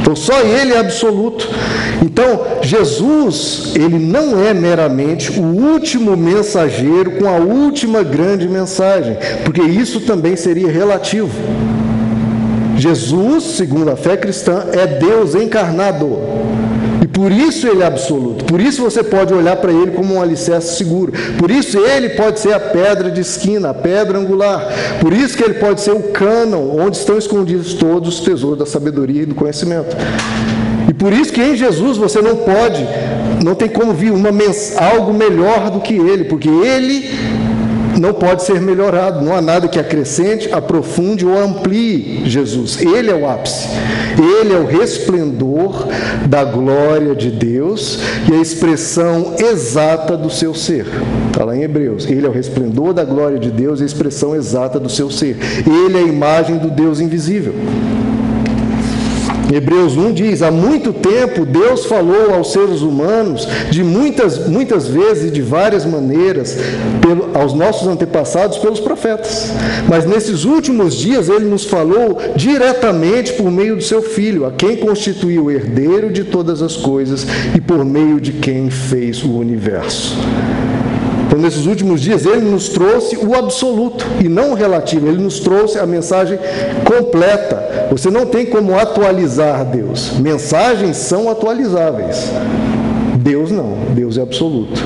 [0.00, 1.48] Então só ele é absoluto.
[2.02, 9.62] Então, Jesus, ele não é meramente o último mensageiro com a última grande mensagem, porque
[9.62, 11.30] isso também seria relativo.
[12.76, 16.18] Jesus, segundo a fé cristã, é Deus encarnado.
[17.16, 18.44] Por isso ele é absoluto.
[18.44, 21.12] Por isso você pode olhar para ele como um alicerce seguro.
[21.38, 24.68] Por isso ele pode ser a pedra de esquina, a pedra angular.
[25.00, 28.66] Por isso que ele pode ser o cânon, onde estão escondidos todos os tesouros da
[28.66, 29.96] sabedoria e do conhecimento.
[30.90, 32.86] E por isso que em Jesus você não pode,
[33.42, 34.28] não tem como vir uma,
[34.76, 37.08] algo melhor do que ele, porque ele
[37.98, 39.24] não pode ser melhorado.
[39.24, 42.80] Não há nada que acrescente, aprofunde ou amplie Jesus.
[42.80, 43.68] Ele é o ápice.
[44.18, 45.86] Ele é o resplendor
[46.26, 47.98] da glória de Deus
[48.30, 50.86] e a expressão exata do seu ser.
[51.28, 52.06] Está lá em Hebreus.
[52.06, 55.36] Ele é o resplendor da glória de Deus e a expressão exata do seu ser.
[55.66, 57.54] Ele é a imagem do Deus invisível.
[59.52, 65.28] Hebreus 1 diz: há muito tempo Deus falou aos seres humanos de muitas, muitas vezes
[65.28, 66.58] e de várias maneiras
[67.00, 69.52] pelo, aos nossos antepassados pelos profetas.
[69.88, 74.76] Mas nesses últimos dias ele nos falou diretamente por meio do seu filho, a quem
[74.76, 80.16] constituiu o herdeiro de todas as coisas e por meio de quem fez o universo.
[81.36, 85.38] Então, nesses últimos dias, ele nos trouxe o absoluto e não o relativo, ele nos
[85.38, 86.38] trouxe a mensagem
[86.82, 87.88] completa.
[87.90, 90.12] Você não tem como atualizar Deus.
[90.18, 92.32] Mensagens são atualizáveis.
[93.18, 94.82] Deus não, Deus é absoluto.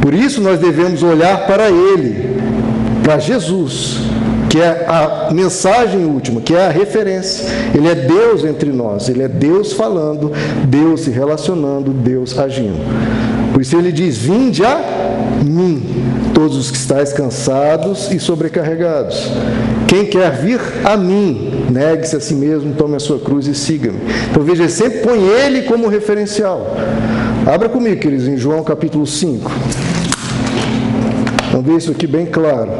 [0.00, 2.38] Por isso nós devemos olhar para Ele,
[3.02, 3.96] para Jesus,
[4.48, 7.44] que é a mensagem última, que é a referência.
[7.74, 10.30] Ele é Deus entre nós, Ele é Deus falando,
[10.68, 12.78] Deus se relacionando, Deus agindo.
[13.56, 14.78] Por isso ele diz: Vinde a
[15.44, 15.82] mim,
[16.34, 19.30] todos os que estáis cansados e sobrecarregados.
[19.86, 23.98] Quem quer vir a mim, negue-se a si mesmo, tome a sua cruz e siga-me.
[24.30, 26.76] Então veja, ele sempre põe ele como referencial.
[27.46, 29.50] Abra comigo, queridos, em João capítulo 5.
[31.52, 32.70] Vamos ver isso aqui bem claro.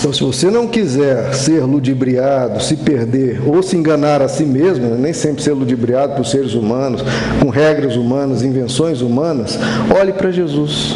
[0.00, 4.86] Então, se você não quiser ser ludibriado, se perder ou se enganar a si mesmo,
[4.86, 7.04] né, nem sempre ser ludibriado por seres humanos,
[7.38, 9.58] com regras humanas, invenções humanas,
[9.94, 10.94] olhe para Jesus.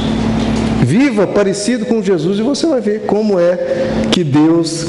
[0.82, 3.58] Viva parecido com Jesus e você vai ver como é
[4.10, 4.86] que Deus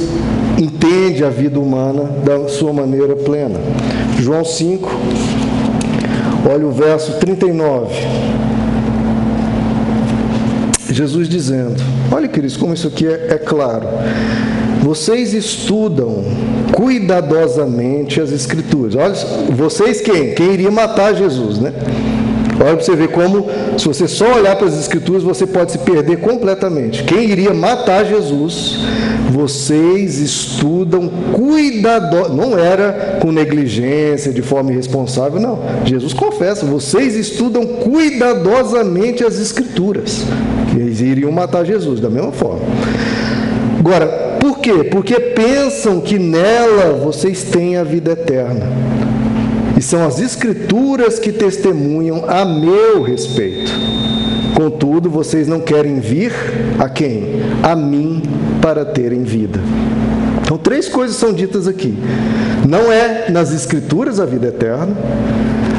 [0.57, 3.59] entende a vida humana da sua maneira plena.
[4.18, 4.89] João 5,
[6.49, 7.93] olha o verso 39.
[10.96, 11.76] Jesus dizendo:
[12.10, 13.86] Olha, queridos, como isso aqui é, é claro.
[14.82, 16.24] Vocês estudam
[16.72, 18.96] cuidadosamente as Escrituras.
[18.96, 19.14] Olha,
[19.52, 20.34] vocês quem?
[20.34, 21.74] Quem iria matar Jesus, né?
[22.54, 23.46] Olha para você ver como,
[23.78, 27.04] se você só olhar para as Escrituras, você pode se perder completamente.
[27.04, 28.80] Quem iria matar Jesus,
[29.32, 35.59] vocês estudam cuidadosamente, não era com negligência, de forma irresponsável, não.
[35.84, 40.23] Jesus confessa, vocês estudam cuidadosamente as Escrituras.
[40.76, 42.61] Eles iriam matar Jesus da mesma forma.
[43.80, 44.84] Agora, por quê?
[44.84, 48.67] Porque pensam que nela vocês têm a vida eterna.
[49.78, 53.71] E são as Escrituras que testemunham a meu respeito.
[54.55, 56.32] Contudo, vocês não querem vir
[56.80, 57.41] a quem?
[57.61, 58.23] A mim
[58.66, 59.59] para terem vida.
[60.41, 61.95] Então, três coisas são ditas aqui.
[62.68, 64.97] Não é nas Escrituras a vida eterna.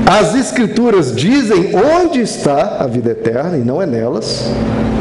[0.08, 4.48] As Escrituras dizem onde está a vida eterna e não é nelas.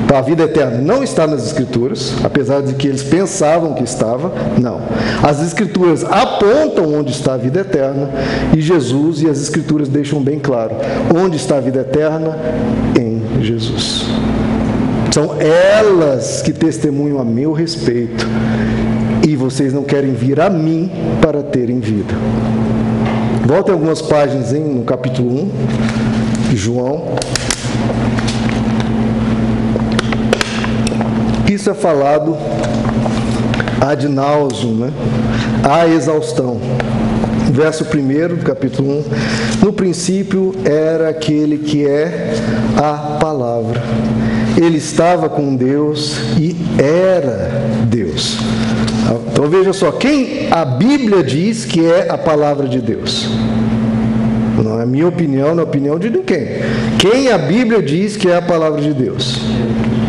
[0.03, 4.33] Então, a vida eterna não está nas Escrituras, apesar de que eles pensavam que estava,
[4.59, 4.81] não.
[5.21, 8.09] As Escrituras apontam onde está a vida eterna
[8.57, 10.73] e Jesus e as Escrituras deixam bem claro
[11.15, 12.35] onde está a vida eterna
[12.99, 14.07] em Jesus.
[15.15, 18.27] São elas que testemunham a meu respeito
[19.25, 20.91] e vocês não querem vir a mim
[21.21, 22.13] para terem vida.
[23.45, 25.51] Voltem algumas páginas hein, no capítulo 1
[26.49, 27.15] de João.
[31.49, 32.35] Isso é falado
[33.79, 34.91] ad nauseum, né?
[35.63, 36.59] a exaustão.
[37.53, 38.99] Verso 1 do capítulo
[39.61, 42.33] 1: No princípio era aquele que é
[42.75, 43.81] a palavra.
[44.57, 47.51] Ele estava com Deus e era
[47.87, 48.37] Deus.
[49.31, 53.29] Então veja só, quem a Bíblia diz que é a palavra de Deus?
[54.63, 56.47] Não é minha opinião, não é a opinião de ninguém.
[56.97, 59.39] Quem a Bíblia diz que é a palavra de Deus?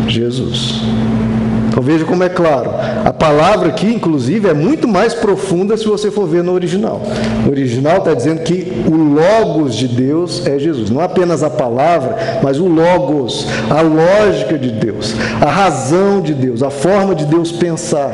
[0.07, 0.81] Jesus.
[1.87, 2.69] Veja como é claro.
[3.05, 7.01] A palavra aqui, inclusive, é muito mais profunda se você for ver no original.
[7.45, 10.89] No original está dizendo que o Logos de Deus é Jesus.
[10.89, 16.61] Não apenas a palavra, mas o Logos, a lógica de Deus, a razão de Deus,
[16.61, 18.11] a forma de Deus pensar,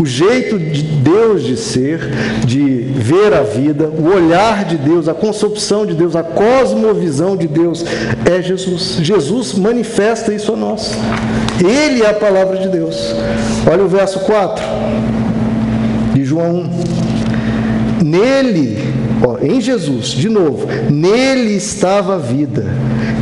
[0.00, 2.08] o jeito de Deus de ser,
[2.44, 2.62] de
[2.94, 7.84] ver a vida, o olhar de Deus, a concepção de Deus, a cosmovisão de Deus
[8.24, 8.98] é Jesus.
[9.02, 10.92] Jesus manifesta isso a nós.
[11.58, 13.15] Ele é a palavra de Deus.
[13.70, 14.64] Olha o verso 4
[16.14, 16.70] de João
[18.02, 18.04] 1.
[18.04, 18.78] Nele,
[19.24, 22.64] ó, em Jesus, de novo, nele estava a vida,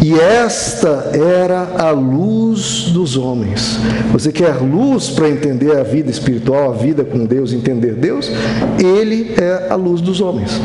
[0.03, 3.79] e esta era a luz dos homens.
[4.13, 8.31] Você quer luz para entender a vida espiritual, a vida com Deus, entender Deus?
[8.79, 10.61] Ele é a luz dos homens.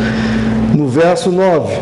[0.76, 1.74] No verso 9,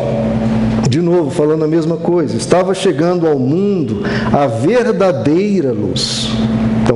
[0.88, 6.30] de novo, falando a mesma coisa, estava chegando ao mundo a verdadeira luz.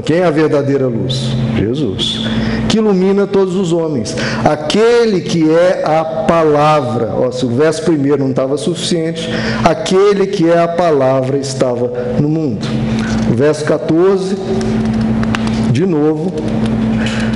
[0.04, 1.28] Quem é a verdadeira luz?
[1.56, 2.26] Jesus,
[2.68, 4.16] que ilumina todos os homens.
[4.44, 7.12] Aquele que é a palavra.
[7.14, 9.28] Ó, se o verso primeiro não estava suficiente,
[9.64, 12.66] aquele que é a palavra estava no mundo.
[13.30, 14.36] O verso 14,
[15.70, 16.32] de novo,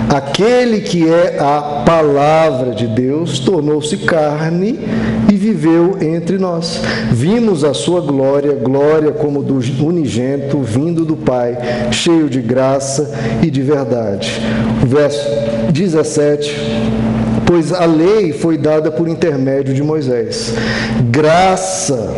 [0.08, 4.78] Aquele que é a palavra de Deus tornou-se carne
[5.46, 6.80] viveu entre nós.
[7.12, 11.56] Vimos a sua glória, glória como do unigênito vindo do Pai,
[11.92, 14.40] cheio de graça e de verdade.
[14.84, 15.28] Verso
[15.72, 16.96] 17
[17.46, 20.52] pois a lei foi dada por intermédio de Moisés.
[21.10, 22.12] Graça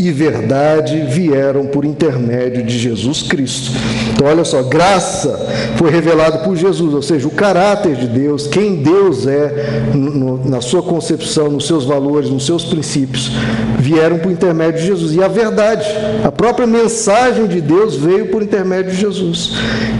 [0.00, 3.72] e verdade vieram por intermédio de Jesus Cristo.
[4.12, 8.76] Então, olha só, graça foi revelada por Jesus, ou seja, o caráter de Deus, quem
[8.76, 13.30] Deus é no, na sua concepção, nos seus valores, nos seus princípios,
[13.78, 15.14] vieram por intermédio de Jesus.
[15.14, 15.86] E a verdade,
[16.24, 19.52] a própria mensagem de Deus veio por intermédio de Jesus.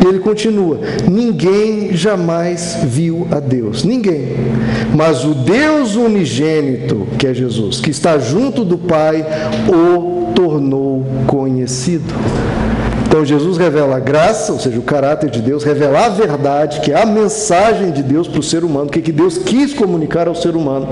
[0.03, 0.79] E ele continua:
[1.11, 4.35] ninguém jamais viu a Deus, ninguém.
[4.95, 9.25] Mas o Deus unigênito, que é Jesus, que está junto do Pai,
[9.85, 12.13] o tornou conhecido.
[13.07, 16.91] Então Jesus revela a graça, ou seja, o caráter de Deus, revela a verdade, que
[16.91, 20.27] é a mensagem de Deus para o ser humano, o que, que Deus quis comunicar
[20.27, 20.89] ao ser humano.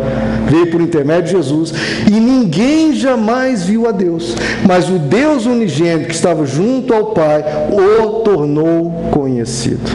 [0.48, 1.74] Veio por intermédio de Jesus
[2.06, 7.44] e ninguém jamais viu a Deus, mas o Deus unigênito que estava junto ao Pai
[7.72, 9.90] o tornou conhecido.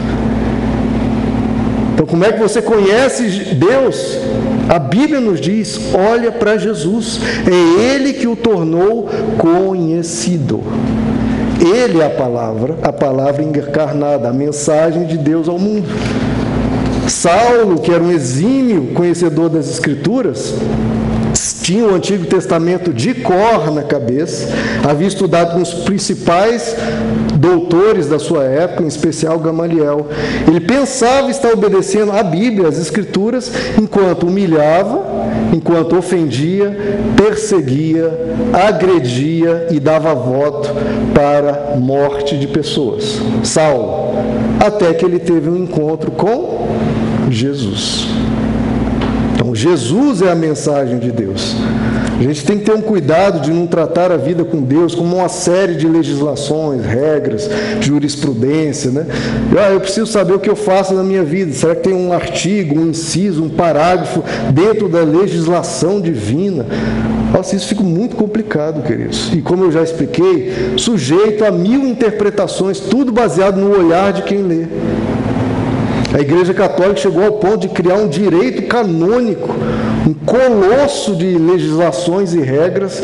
[2.08, 4.18] Como é que você conhece Deus?
[4.68, 10.62] A Bíblia nos diz: olha para Jesus, é Ele que o tornou conhecido.
[11.60, 15.88] Ele é a palavra, a palavra encarnada, a mensagem de Deus ao mundo.
[17.08, 20.54] Saulo, que era um exímio conhecedor das Escrituras,
[21.68, 24.48] tinha o Antigo Testamento de cor na cabeça,
[24.88, 26.74] havia estudado com os principais
[27.34, 30.06] doutores da sua época, em especial Gamaliel.
[30.46, 35.04] Ele pensava estar obedecendo a Bíblia, as Escrituras, enquanto humilhava,
[35.54, 36.74] enquanto ofendia,
[37.14, 38.18] perseguia,
[38.50, 40.70] agredia e dava voto
[41.12, 43.20] para morte de pessoas.
[43.42, 44.14] Saulo,
[44.58, 46.66] até que ele teve um encontro com
[47.28, 48.17] Jesus.
[49.58, 51.56] Jesus é a mensagem de Deus.
[52.16, 55.16] A gente tem que ter um cuidado de não tratar a vida com Deus como
[55.16, 57.50] uma série de legislações, regras,
[57.80, 59.04] jurisprudência, né?
[59.58, 61.52] Ah, eu preciso saber o que eu faço na minha vida.
[61.52, 66.64] Será que tem um artigo, um inciso, um parágrafo dentro da legislação divina?
[67.32, 69.32] Nossa, isso fica muito complicado, queridos.
[69.32, 74.38] E como eu já expliquei, sujeito a mil interpretações, tudo baseado no olhar de quem
[74.38, 74.66] lê.
[76.12, 79.54] A Igreja Católica chegou ao ponto de criar um direito canônico,
[80.06, 83.02] um colosso de legislações e regras,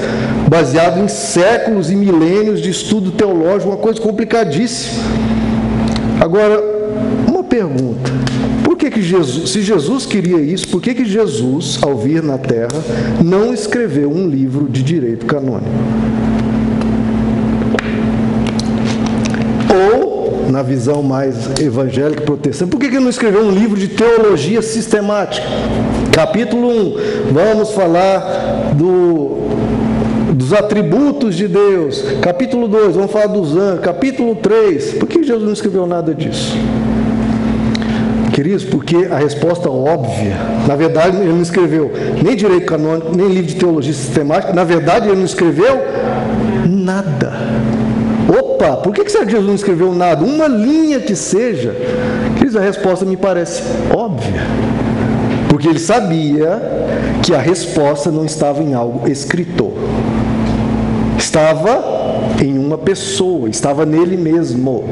[0.48, 5.02] baseado em séculos e milênios de estudo teológico, uma coisa complicadíssima.
[6.18, 6.62] Agora,
[7.28, 8.10] uma pergunta:
[8.64, 12.38] por que, que Jesus, se Jesus queria isso, por que, que Jesus, ao vir na
[12.38, 12.82] Terra,
[13.22, 15.68] não escreveu um livro de direito canônico?
[20.50, 25.46] Na visão mais evangélica protestante, por que ele não escreveu um livro de teologia sistemática?
[26.12, 26.96] Capítulo 1,
[27.32, 29.48] vamos falar do,
[30.32, 32.04] dos atributos de Deus.
[32.22, 33.80] Capítulo 2, vamos falar dos anjos.
[33.80, 36.56] Capítulo 3, por que Jesus não escreveu nada disso?
[38.32, 40.36] Queridos, porque a resposta óbvia,
[40.66, 45.06] na verdade, ele não escreveu nem direito canônico, nem livro de teologia sistemática, na verdade,
[45.06, 45.80] ele não escreveu
[46.68, 47.32] nada.
[48.64, 50.24] Opa, por que, que Sérgio Jesus não escreveu nada?
[50.24, 51.76] Uma linha que seja.
[52.34, 53.62] Queridos, a resposta me parece
[53.94, 54.42] óbvia.
[55.48, 56.62] Porque ele sabia
[57.22, 59.72] que a resposta não estava em algo escrito.
[61.18, 61.84] Estava
[62.42, 64.84] em uma pessoa, estava nele mesmo.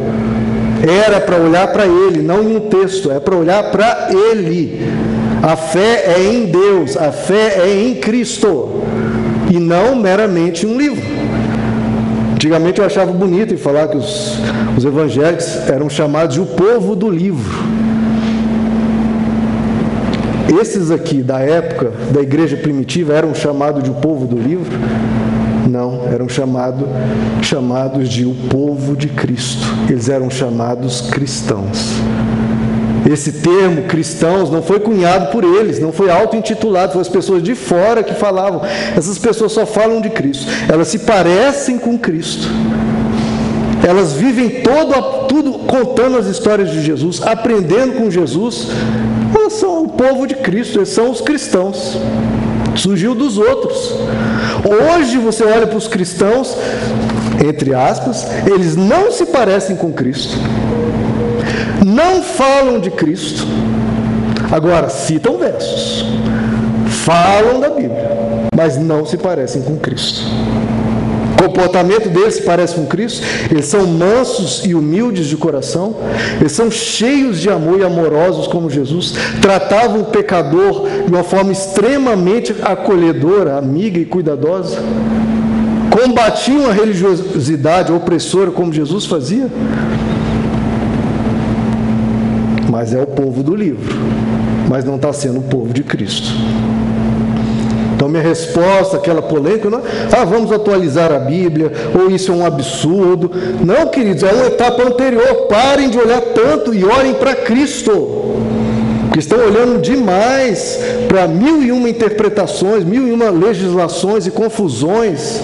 [0.87, 4.81] Era para olhar para ele, não em um texto, é para olhar para ele.
[5.43, 8.83] A fé é em Deus, a fé é em Cristo,
[9.51, 11.12] e não meramente um livro.
[12.43, 14.37] Antigamente eu achava bonito em falar que os,
[14.77, 17.57] os evangélicos eram chamados de o povo do livro.
[20.61, 24.77] Esses aqui da época da igreja primitiva eram chamados de o povo do livro?
[25.71, 26.89] Não, eram chamado,
[27.43, 29.65] chamados de o povo de Cristo.
[29.89, 31.93] Eles eram chamados cristãos.
[33.11, 37.55] Esse termo cristãos não foi cunhado por eles, não foi auto-intitulado, foram as pessoas de
[37.55, 38.63] fora que falavam.
[38.97, 42.49] Essas pessoas só falam de Cristo, elas se parecem com Cristo.
[43.87, 48.69] Elas vivem todo, tudo contando as histórias de Jesus, aprendendo com Jesus.
[49.35, 51.99] Elas são o povo de Cristo, eles são os cristãos.
[52.77, 53.93] Surgiu dos outros.
[54.65, 56.57] Hoje você olha para os cristãos,
[57.45, 60.37] entre aspas, eles não se parecem com Cristo
[61.93, 63.47] não falam de Cristo.
[64.51, 66.05] Agora, citam versos,
[67.05, 68.11] falam da Bíblia,
[68.55, 70.23] mas não se parecem com Cristo.
[71.33, 75.97] O comportamento deles se parece com Cristo, eles são mansos e humildes de coração,
[76.41, 81.51] eles são cheios de amor e amorosos como Jesus, tratavam o pecador de uma forma
[81.51, 84.79] extremamente acolhedora, amiga e cuidadosa,
[85.91, 89.51] combatiam a religiosidade opressora como Jesus fazia
[92.73, 93.95] mas é o povo do livro,
[94.67, 96.33] mas não está sendo o povo de Cristo.
[97.95, 102.35] Então, minha resposta, aquela polêmica, não é, ah, vamos atualizar a Bíblia, ou isso é
[102.35, 103.31] um absurdo.
[103.63, 105.49] Não, queridos, é uma etapa anterior.
[105.51, 107.93] Parem de olhar tanto e olhem para Cristo.
[109.03, 115.43] Porque estão olhando demais para mil e uma interpretações, mil e uma legislações e confusões,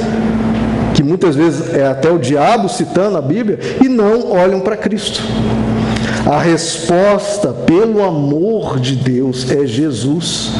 [0.95, 5.21] que muitas vezes é até o diabo citando a Bíblia, e não olham para Cristo.
[6.27, 10.53] A resposta, pelo amor de Deus, é Jesus.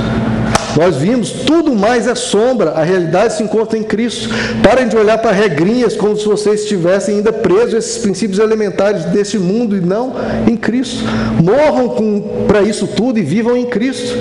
[0.77, 4.29] Nós vimos, tudo mais é sombra, a realidade se encontra em Cristo.
[4.63, 9.05] Parem de olhar para regrinhas como se vocês estivessem ainda presos a esses princípios elementares
[9.07, 10.13] desse mundo e não
[10.47, 11.03] em Cristo.
[11.43, 14.17] Morram para isso tudo e vivam em Cristo.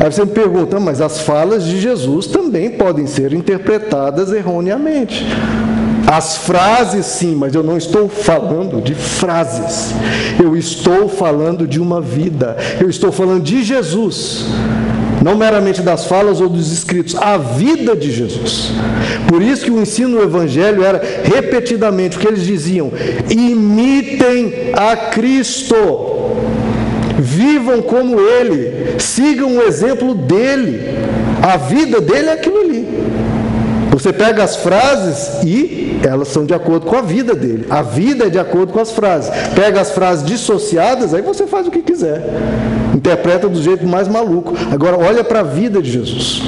[0.00, 5.26] Aí você me pergunta, mas as falas de Jesus também podem ser interpretadas erroneamente.
[6.06, 9.94] As frases, sim, mas eu não estou falando de frases.
[10.42, 12.56] Eu estou falando de uma vida.
[12.80, 14.46] Eu estou falando de Jesus.
[15.22, 18.70] Não meramente das falas ou dos escritos, a vida de Jesus.
[19.26, 22.92] Por isso que o ensino do Evangelho era repetidamente o que eles diziam:
[23.28, 25.74] imitem a Cristo,
[27.18, 30.80] vivam como Ele, sigam o exemplo dele.
[31.42, 32.77] A vida dele é aquilo ali.
[33.98, 37.66] Você pega as frases e elas são de acordo com a vida dele.
[37.68, 39.28] A vida é de acordo com as frases.
[39.56, 42.22] Pega as frases dissociadas, aí você faz o que quiser.
[42.94, 44.54] Interpreta do jeito mais maluco.
[44.70, 46.40] Agora, olha para a vida de Jesus.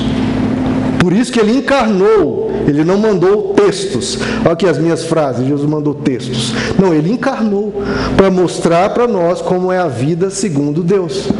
[1.00, 4.20] Por isso que ele encarnou, ele não mandou textos.
[4.44, 6.54] Olha aqui as minhas frases, Jesus mandou textos.
[6.78, 7.82] Não, ele encarnou
[8.16, 11.30] para mostrar para nós como é a vida segundo Deus.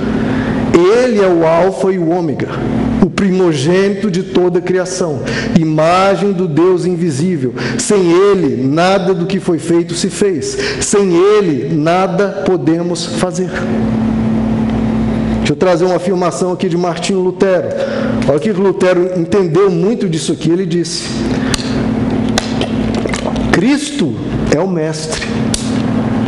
[0.75, 2.49] Ele é o Alfa e o Ômega,
[3.21, 5.21] primogênito de toda a criação,
[5.59, 7.53] imagem do Deus invisível.
[7.79, 10.57] Sem Ele, nada do que foi feito se fez.
[10.81, 13.51] Sem Ele, nada podemos fazer.
[15.37, 17.69] Deixa eu trazer uma afirmação aqui de Martinho Lutero.
[18.27, 20.49] Olha que Lutero entendeu muito disso aqui.
[20.49, 21.07] Ele disse:
[23.53, 24.15] Cristo
[24.51, 25.21] é o Mestre.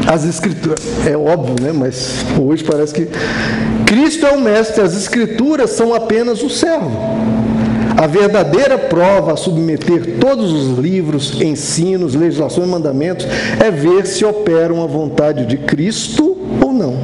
[0.06, 1.72] As escrituras, é óbvio, né?
[1.72, 3.08] Mas hoje parece que
[3.86, 6.90] Cristo é o Mestre, as escrituras são apenas o servo.
[7.96, 13.26] A verdadeira prova a submeter todos os livros, ensinos, legislações e mandamentos
[13.60, 16.96] é ver se operam a vontade de Cristo ou não.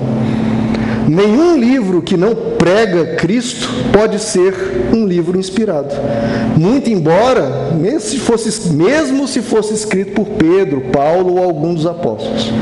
[1.09, 4.54] Nenhum livro que não prega Cristo pode ser
[4.92, 5.94] um livro inspirado.
[6.54, 11.86] Muito embora, mesmo se fosse, mesmo se fosse escrito por Pedro, Paulo ou algum dos
[11.86, 12.52] apóstolos.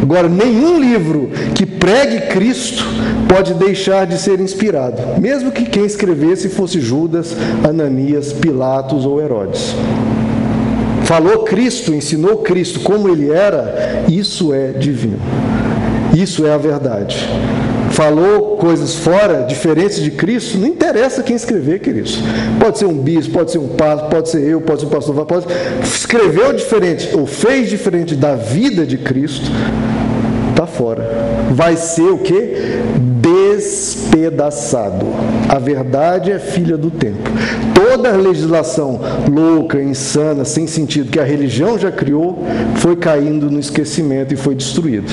[0.00, 2.82] Agora, nenhum livro que pregue Cristo
[3.28, 9.74] pode deixar de ser inspirado, mesmo que quem escrevesse fosse Judas, Ananias, Pilatos ou Herodes.
[11.02, 15.18] Falou Cristo, ensinou Cristo como ele era, isso é divino.
[16.14, 17.28] Isso é a verdade
[17.94, 22.18] falou coisas fora, diferentes de Cristo, não interessa quem escrever, queridos.
[22.58, 25.24] Pode ser um bispo, pode ser um pastor, pode ser eu, pode ser um pastor,
[25.24, 25.46] pode
[25.82, 29.48] escreveu diferente ou fez diferente da vida de Cristo,
[30.50, 31.08] está fora.
[31.52, 32.80] Vai ser o que?
[33.20, 35.06] Despedaçado.
[35.48, 37.30] A verdade é filha do tempo.
[37.74, 39.00] Toda a legislação
[39.32, 42.44] louca, insana, sem sentido que a religião já criou,
[42.76, 45.12] foi caindo no esquecimento e foi destruído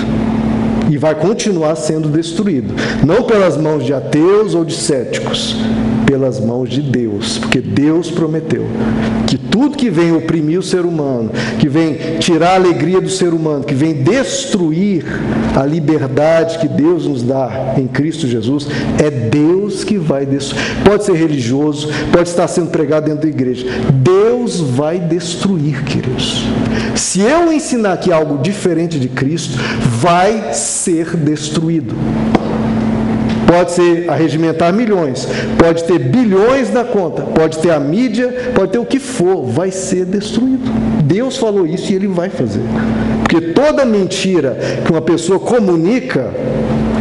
[1.01, 5.55] vai continuar sendo destruído, não pelas mãos de ateus ou de céticos,
[6.05, 8.67] pelas mãos de Deus, porque Deus prometeu
[9.25, 13.33] que tudo que vem oprimir o ser humano, que vem tirar a alegria do ser
[13.33, 15.03] humano, que vem destruir
[15.55, 18.67] a liberdade que Deus nos dá em Cristo Jesus,
[19.03, 20.61] é Deus que vai destruir.
[20.85, 23.65] Pode ser religioso, pode estar sendo pregado dentro da igreja.
[23.91, 26.45] Deus vai destruir, queridos.
[27.01, 29.57] Se eu ensinar aqui algo diferente de Cristo,
[29.99, 31.95] vai ser destruído.
[33.47, 35.27] Pode ser arregimentar milhões,
[35.57, 39.71] pode ter bilhões na conta, pode ter a mídia, pode ter o que for, vai
[39.71, 40.71] ser destruído.
[41.03, 42.61] Deus falou isso e ele vai fazer.
[43.23, 46.31] Porque toda mentira que uma pessoa comunica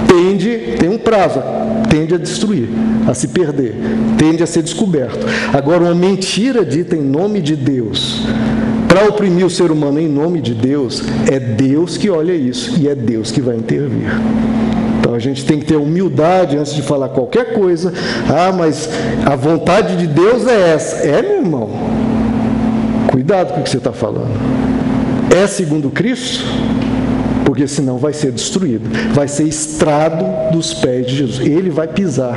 [0.09, 1.43] tende, tem um prazo,
[1.91, 2.71] tende a destruir,
[3.07, 3.75] a se perder,
[4.17, 5.27] tende a ser descoberto.
[5.53, 8.27] Agora, uma mentira dita em nome de Deus,
[8.91, 12.89] para oprimir o ser humano em nome de Deus, é Deus que olha isso e
[12.89, 14.11] é Deus que vai intervir.
[14.99, 17.93] Então a gente tem que ter humildade antes de falar qualquer coisa.
[18.29, 18.91] Ah, mas
[19.25, 21.07] a vontade de Deus é essa.
[21.07, 21.71] É, meu irmão.
[23.13, 24.29] Cuidado com o que você está falando.
[25.41, 26.45] É segundo Cristo?
[27.45, 31.41] Porque senão vai ser destruído, vai ser estrado dos pés de Jesus.
[31.41, 32.37] Ele vai pisar,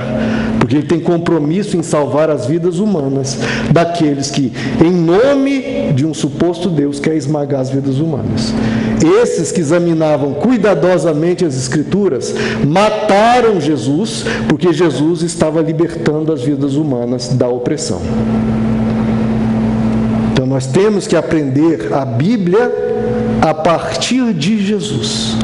[0.59, 3.37] porque ele tem compromisso em salvar as vidas humanas
[3.71, 4.51] daqueles que,
[4.83, 8.53] em nome de um suposto Deus, quer esmagar as vidas humanas.
[9.21, 12.33] Esses que examinavam cuidadosamente as Escrituras
[12.65, 18.01] mataram Jesus, porque Jesus estava libertando as vidas humanas da opressão.
[20.31, 22.71] Então nós temos que aprender a Bíblia
[23.43, 25.37] a partir de Jesus.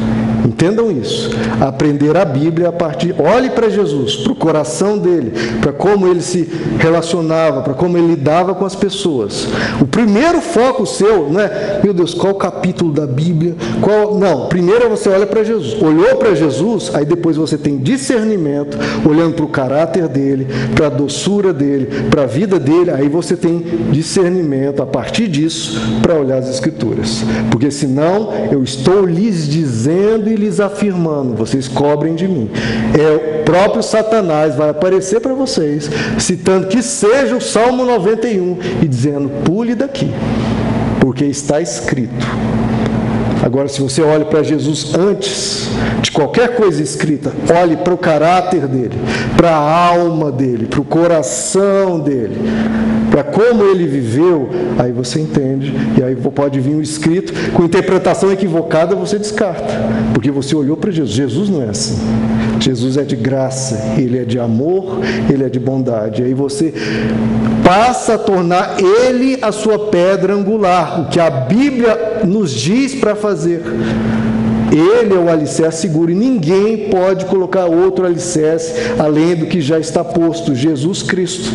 [0.46, 1.30] Entendam isso.
[1.60, 3.16] Aprender a Bíblia a partir.
[3.20, 8.08] Olhe para Jesus, para o coração dele, para como ele se relacionava, para como ele
[8.08, 9.48] lidava com as pessoas.
[9.82, 13.56] O primeiro foco seu não é, meu Deus, qual capítulo da Bíblia?
[13.82, 14.18] Qual...
[14.18, 15.82] Não, primeiro você olha para Jesus.
[15.82, 18.78] Olhou para Jesus, aí depois você tem discernimento,
[19.08, 23.36] olhando para o caráter dele, para a doçura dele, para a vida dele, aí você
[23.36, 27.24] tem discernimento a partir disso para olhar as Escrituras.
[27.52, 32.50] Porque senão eu estou lhes dizendo e lhes afirmando: vocês cobrem de mim.
[32.98, 38.88] É o próprio Satanás vai aparecer para vocês, citando que seja o Salmo 91 e
[38.88, 40.12] dizendo: pule daqui,
[41.00, 42.28] porque está escrito.
[43.44, 45.70] Agora, se você olha para Jesus antes
[46.02, 47.32] de qualquer coisa escrita,
[47.62, 48.98] olhe para o caráter dele,
[49.38, 52.38] para a alma dele, para o coração dele,
[53.10, 58.32] para como ele viveu, aí você entende, e aí pode vir um escrito com interpretação
[58.32, 59.74] equivocada, você descarta,
[60.14, 61.16] porque você olhou para Jesus.
[61.16, 61.98] Jesus não é assim.
[62.60, 65.00] Jesus é de graça, ele é de amor,
[65.32, 66.24] ele é de bondade.
[66.24, 66.74] Aí você
[67.64, 73.16] passa a tornar ele a sua pedra angular, o que a Bíblia nos diz para
[73.16, 73.62] fazer.
[74.72, 79.80] Ele é o alicerce seguro e ninguém pode colocar outro alicerce além do que já
[79.80, 81.52] está posto, Jesus Cristo.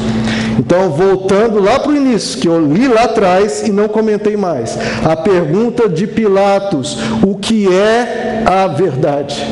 [0.58, 4.76] Então, voltando lá para o início, que eu li lá atrás e não comentei mais,
[5.04, 9.46] a pergunta de Pilatos: o que é a verdade?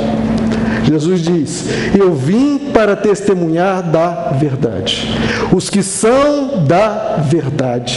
[0.93, 1.65] Jesus diz:
[1.99, 5.09] Eu vim para testemunhar da verdade.
[5.51, 7.97] Os que são da verdade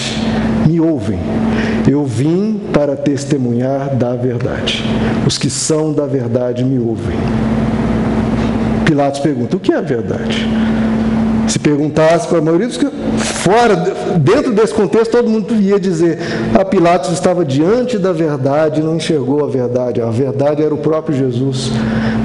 [0.66, 1.20] me ouvem.
[1.86, 4.84] Eu vim para testemunhar da verdade.
[5.28, 7.18] Os que são da verdade me ouvem.
[8.86, 10.48] Pilatos pergunta: O que é a verdade?
[11.48, 12.88] Se perguntasse para a maioria dos que
[13.46, 13.76] fora,
[14.18, 16.18] dentro desse contexto, todo mundo ia dizer:
[16.54, 20.02] a ah, Pilatos estava diante da verdade, não enxergou a verdade.
[20.02, 21.72] A verdade era o próprio Jesus.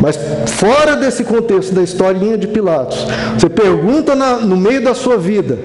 [0.00, 3.06] Mas fora desse contexto da historinha de Pilatos,
[3.38, 5.58] você pergunta na, no meio da sua vida,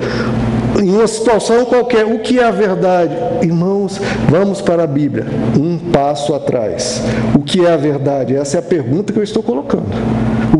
[0.81, 3.15] em uma situação qualquer, o que é a verdade?
[3.41, 3.99] Irmãos,
[4.29, 5.25] vamos para a Bíblia,
[5.57, 7.01] um passo atrás.
[7.33, 8.35] O que é a verdade?
[8.35, 9.85] Essa é a pergunta que eu estou colocando.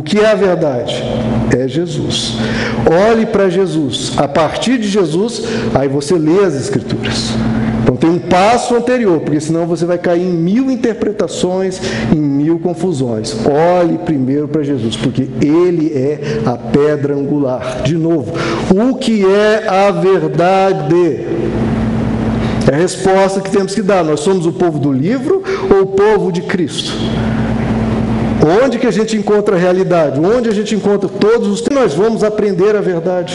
[0.05, 1.03] Que é a verdade?
[1.57, 2.37] É Jesus.
[3.09, 4.13] Olhe para Jesus.
[4.17, 5.43] A partir de Jesus,
[5.73, 7.33] aí você lê as Escrituras.
[7.83, 11.79] Então tem um passo anterior, porque senão você vai cair em mil interpretações,
[12.11, 13.35] em mil confusões.
[13.45, 17.83] Olhe primeiro para Jesus, porque Ele é a pedra angular.
[17.83, 18.33] De novo,
[18.73, 21.25] o que é a verdade?
[22.71, 24.03] É a resposta que temos que dar.
[24.03, 26.91] Nós somos o povo do livro ou o povo de Cristo?
[28.45, 30.19] Onde que a gente encontra a realidade?
[30.19, 33.33] Onde a gente encontra todos os nós vamos aprender a verdade.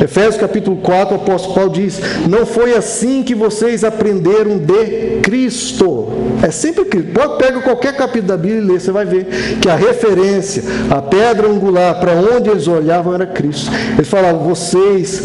[0.00, 6.08] Efésios capítulo 4, o apóstolo Paulo diz: Não foi assim que vocês aprenderam de Cristo.
[6.40, 7.10] É sempre Cristo.
[7.36, 9.26] Pega qualquer capítulo da Bíblia e lê, você vai ver
[9.60, 13.72] que a referência, a pedra angular para onde eles olhavam era Cristo.
[13.94, 15.24] Ele falava: Vocês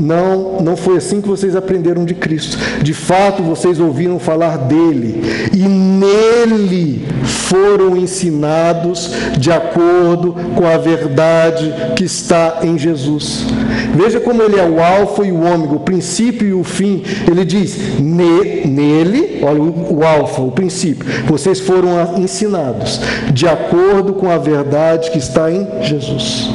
[0.00, 2.56] não, não foi assim que vocês aprenderam de Cristo.
[2.82, 5.22] De fato, vocês ouviram falar dele
[5.52, 13.46] e nele foram ensinados de acordo com a verdade que está em Jesus.
[13.94, 17.02] Veja como ele é o alfa e o ômega, o princípio e o fim.
[17.28, 23.00] Ele diz: nele, olha o alfa, o princípio, vocês foram ensinados
[23.32, 26.48] de acordo com a verdade que está em Jesus.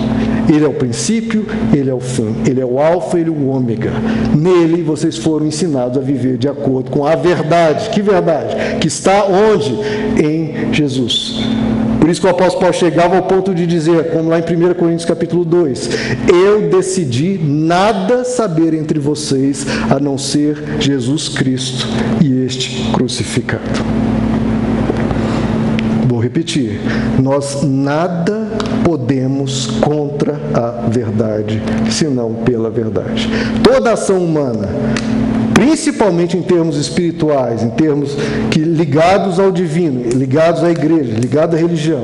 [0.47, 3.47] Ele é o princípio, ele é o fim, ele é o alfa, ele é o
[3.47, 3.91] ômega.
[4.35, 7.89] Nele vocês foram ensinados a viver de acordo com a verdade.
[7.89, 8.77] Que verdade?
[8.79, 9.73] Que está onde?
[10.21, 11.39] Em Jesus.
[12.05, 14.75] Por isso que o apóstolo Paulo chegava ao ponto de dizer, como lá em 1
[14.75, 15.89] Coríntios capítulo 2,
[16.31, 21.87] eu decidi nada saber entre vocês a não ser Jesus Cristo
[22.23, 23.81] e este crucificado.
[26.45, 26.79] Repetir,
[27.23, 28.47] nós nada
[28.83, 33.27] podemos contra a verdade, senão pela verdade.
[33.63, 34.69] Toda ação humana
[35.55, 38.15] principalmente em termos espirituais, em termos
[38.51, 42.03] que ligados ao divino, ligados à igreja, ligados à religião,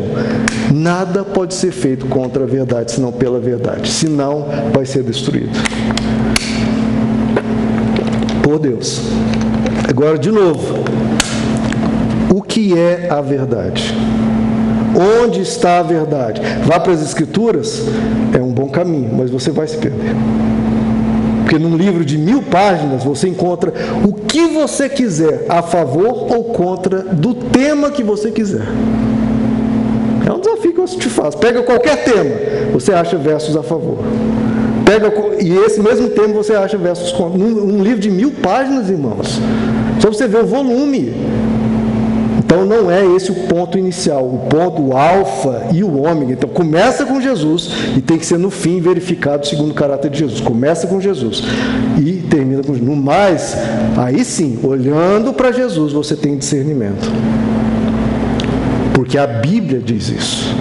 [0.73, 3.91] nada pode ser feito contra a verdade, senão pela verdade.
[3.91, 5.51] Senão, vai ser destruído.
[8.41, 9.01] Por Deus.
[9.87, 10.83] Agora, de novo,
[12.33, 13.93] o que é a verdade?
[14.95, 16.41] Onde está a verdade?
[16.65, 17.83] Vá para as Escrituras,
[18.33, 20.15] é um bom caminho, mas você vai se perder.
[21.41, 23.73] Porque num livro de mil páginas você encontra
[24.05, 28.65] o que você quiser, a favor ou contra do tema que você quiser.
[30.25, 31.37] É um desafio que eu te faço.
[31.37, 33.97] Pega qualquer tema, você acha versos a favor.
[34.85, 35.11] Pega,
[35.41, 37.37] e esse mesmo tema você acha versos contra.
[37.37, 39.39] Num livro de mil páginas, irmãos.
[39.99, 41.13] Só você ver o volume.
[42.51, 46.33] Então não é esse o ponto inicial, o ponto o alfa e o ômega.
[46.33, 50.19] Então começa com Jesus e tem que ser no fim verificado segundo o caráter de
[50.19, 50.41] Jesus.
[50.41, 51.41] Começa com Jesus
[51.97, 52.85] e termina com Jesus.
[52.85, 53.55] No mais,
[53.95, 57.09] aí sim, olhando para Jesus, você tem discernimento.
[58.93, 60.53] Porque a Bíblia diz isso.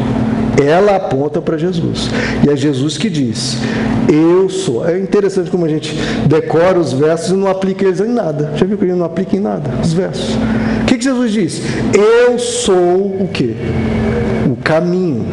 [0.64, 2.08] Ela aponta para Jesus.
[2.46, 3.56] E é Jesus que diz:
[4.08, 4.88] Eu sou.
[4.88, 5.92] É interessante como a gente
[6.28, 8.52] decora os versos e não aplica eles em nada.
[8.54, 10.36] Já viu que ele não aplica em nada os versos?
[11.00, 11.62] Que, Jesus diz?
[11.94, 13.56] Eu sou o que?
[14.46, 15.24] O caminho,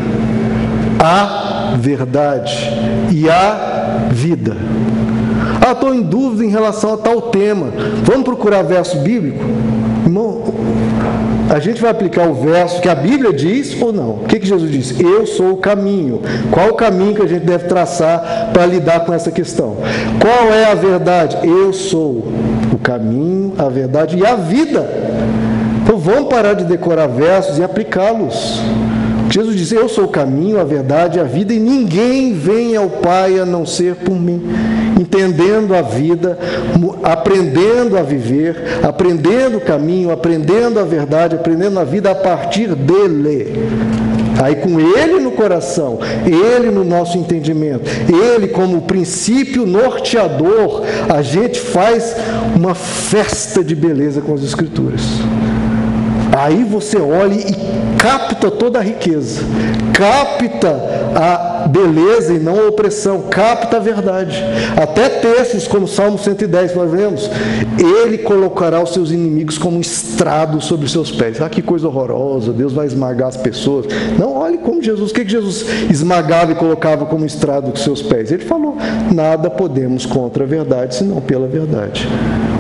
[0.97, 2.55] a verdade
[3.11, 4.55] e a vida.
[5.61, 7.68] Ah, estou em dúvida em relação a tal tema.
[8.05, 9.43] Vamos procurar verso bíblico?
[10.05, 10.41] Irmão,
[11.49, 14.11] a gente vai aplicar o verso que a Bíblia diz ou não?
[14.11, 15.03] O que, que Jesus disse?
[15.03, 16.22] Eu sou o caminho.
[16.49, 19.76] Qual o caminho que a gente deve traçar para lidar com essa questão?
[20.22, 21.38] Qual é a verdade?
[21.45, 22.24] Eu sou
[22.72, 25.16] o caminho, a verdade e a vida.
[25.88, 28.62] Então vamos parar de decorar versos e aplicá-los.
[29.30, 32.90] Jesus disse: Eu sou o caminho, a verdade e a vida, e ninguém vem ao
[32.90, 34.44] Pai a não ser por mim.
[35.00, 36.38] Entendendo a vida,
[37.02, 43.56] aprendendo a viver, aprendendo o caminho, aprendendo a verdade, aprendendo a vida a partir dele.
[44.44, 51.62] Aí, com Ele no coração, Ele no nosso entendimento, Ele como princípio norteador, a gente
[51.62, 52.14] faz
[52.54, 55.02] uma festa de beleza com as Escrituras.
[56.38, 59.42] Aí você olha e capta toda a riqueza,
[59.92, 60.70] capta
[61.16, 64.44] a beleza e não a opressão, capta a verdade.
[64.80, 67.30] Até textos como Salmo 110, nós vemos,
[67.80, 71.42] ele colocará os seus inimigos como um estrado sobre os seus pés.
[71.42, 73.88] Ah, que coisa horrorosa, Deus vai esmagar as pessoas.
[74.20, 78.32] Não, olhe como Jesus, o que, Jesus esmagava e colocava como estrado dos seus pés?
[78.32, 78.78] Ele falou:
[79.12, 82.08] nada podemos contra a verdade, senão pela verdade.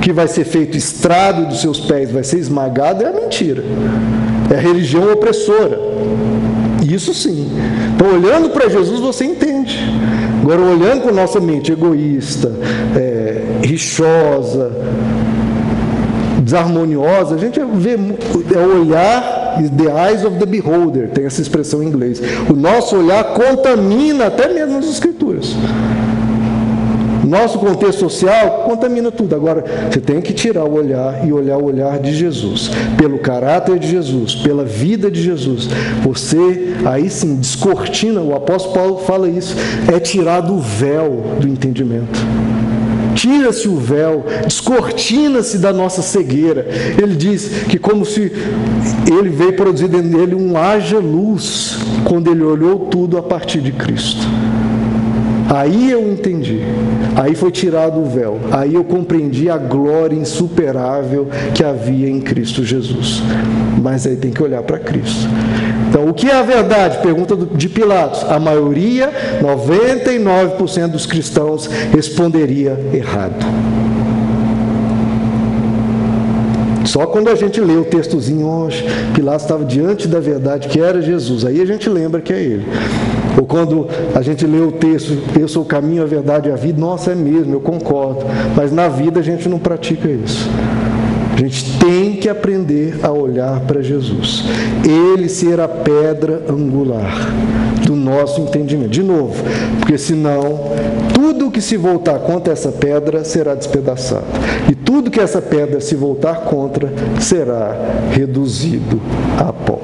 [0.01, 3.63] Que vai ser feito estrado dos seus pés, vai ser esmagado, é a mentira.
[4.49, 5.79] É a religião opressora.
[6.87, 7.49] Isso sim.
[7.95, 9.77] Então, olhando para Jesus, você entende.
[10.41, 12.53] Agora, olhando com nossa mente egoísta,
[12.95, 14.71] é, rixosa,
[16.41, 19.37] desarmoniosa, a gente vê é olhar
[19.75, 22.21] the eyes of the beholder, tem essa expressão em inglês.
[22.49, 25.55] O nosso olhar contamina até mesmo as escrituras.
[27.27, 29.35] Nosso contexto social contamina tudo.
[29.35, 33.77] Agora, você tem que tirar o olhar e olhar o olhar de Jesus, pelo caráter
[33.77, 35.67] de Jesus, pela vida de Jesus.
[36.03, 39.55] Você, aí sim, descortina, o apóstolo Paulo fala isso,
[39.93, 42.17] é tirado o véu do entendimento
[43.17, 46.67] tira-se o véu, descortina-se da nossa cegueira.
[47.01, 48.31] Ele diz que como se
[49.11, 53.71] ele veio produzir dentro dele um haja luz, quando ele olhou tudo a partir de
[53.71, 54.21] Cristo.
[55.49, 56.59] Aí eu entendi.
[57.15, 58.39] Aí foi tirado o véu.
[58.51, 63.21] Aí eu compreendi a glória insuperável que havia em Cristo Jesus.
[63.81, 65.27] Mas aí tem que olhar para Cristo.
[65.89, 66.97] Então, o que é a verdade?
[66.99, 68.23] Pergunta de Pilatos.
[68.29, 69.09] A maioria,
[69.41, 73.45] 99% dos cristãos, responderia errado.
[76.85, 81.01] Só quando a gente lê o textozinho, hoje, Pilatos estava diante da verdade que era
[81.01, 82.65] Jesus, aí a gente lembra que é ele.
[83.37, 86.55] Ou quando a gente lê o texto, eu sou o caminho, a verdade e a
[86.55, 88.25] vida, nossa, é mesmo, eu concordo.
[88.55, 90.49] Mas na vida a gente não pratica isso.
[91.35, 94.43] A gente tem que aprender a olhar para Jesus.
[94.83, 97.31] Ele ser a pedra angular
[97.85, 98.89] do nosso entendimento.
[98.89, 99.35] De novo,
[99.77, 100.71] porque senão
[101.13, 104.25] tudo que se voltar contra essa pedra será despedaçado.
[104.67, 107.75] E tudo que essa pedra se voltar contra será
[108.11, 108.99] reduzido
[109.37, 109.79] a pó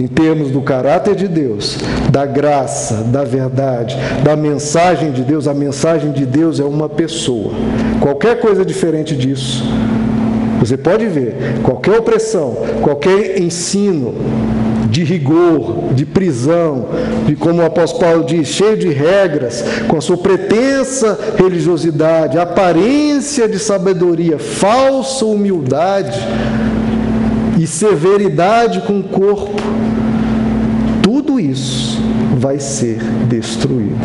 [0.00, 1.78] em termos do caráter de Deus,
[2.10, 7.52] da graça, da verdade, da mensagem de Deus, a mensagem de Deus é uma pessoa.
[8.00, 9.64] Qualquer coisa diferente disso,
[10.60, 14.14] você pode ver, qualquer opressão, qualquer ensino
[14.90, 16.86] de rigor, de prisão,
[17.26, 23.48] de como o apóstolo Paulo diz, cheio de regras, com a sua pretensa religiosidade, aparência
[23.48, 26.20] de sabedoria, falsa humildade
[27.66, 29.60] e severidade com o corpo,
[31.02, 32.00] tudo isso
[32.38, 32.98] vai ser
[33.28, 33.96] destruído.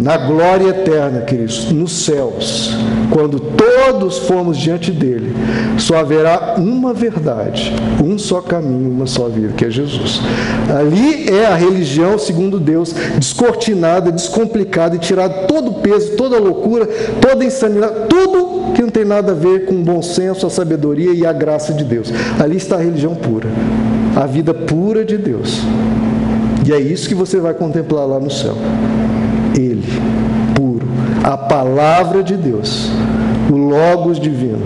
[0.00, 2.74] Na glória eterna, queridos, nos céus,
[3.10, 5.34] quando todos formos diante dele,
[5.76, 10.22] só haverá uma verdade, um só caminho, uma só vida, que é Jesus.
[10.74, 16.40] Ali é a religião, segundo Deus, descortinada, descomplicada e tirado todo o peso, toda a
[16.40, 16.86] loucura,
[17.20, 18.55] toda a insanidade, tudo
[18.96, 22.10] tem nada a ver com o bom senso, a sabedoria e a graça de Deus.
[22.42, 23.46] Ali está a religião pura,
[24.16, 25.60] a vida pura de Deus.
[26.66, 28.54] E é isso que você vai contemplar lá no céu.
[29.54, 29.84] Ele,
[30.54, 30.88] puro,
[31.22, 32.90] a palavra de Deus,
[33.52, 34.64] o Logos divino,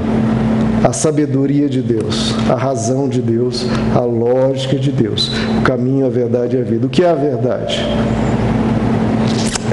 [0.84, 3.66] a sabedoria de Deus, a razão de Deus,
[3.96, 6.86] a lógica de Deus, o caminho, a verdade e a vida.
[6.86, 7.84] O que é a verdade?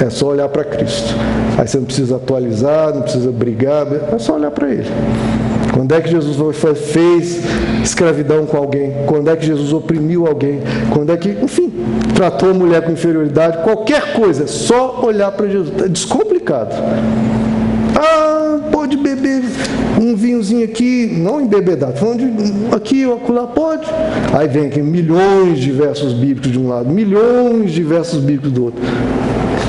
[0.04, 1.14] É só olhar para Cristo.
[1.58, 4.88] Aí você não precisa atualizar, não precisa brigar, é só olhar para Ele.
[5.74, 6.38] Quando é que Jesus
[6.92, 7.40] fez
[7.84, 8.94] escravidão com alguém?
[9.06, 10.62] Quando é que Jesus oprimiu alguém?
[10.92, 11.72] Quando é que, enfim,
[12.16, 13.60] tratou a mulher com inferioridade?
[13.64, 15.72] Qualquer coisa, é só olhar para Jesus.
[15.84, 16.74] É descomplicado.
[17.96, 18.27] Ah,
[18.88, 19.44] pode beber
[20.02, 23.86] um vinhozinho aqui, não embebedado, falando de aqui ou acolá, pode.
[24.34, 28.66] Aí vem aqui milhões de versos bíblicos de um lado, milhões de versos bíblicos do
[28.66, 28.82] outro.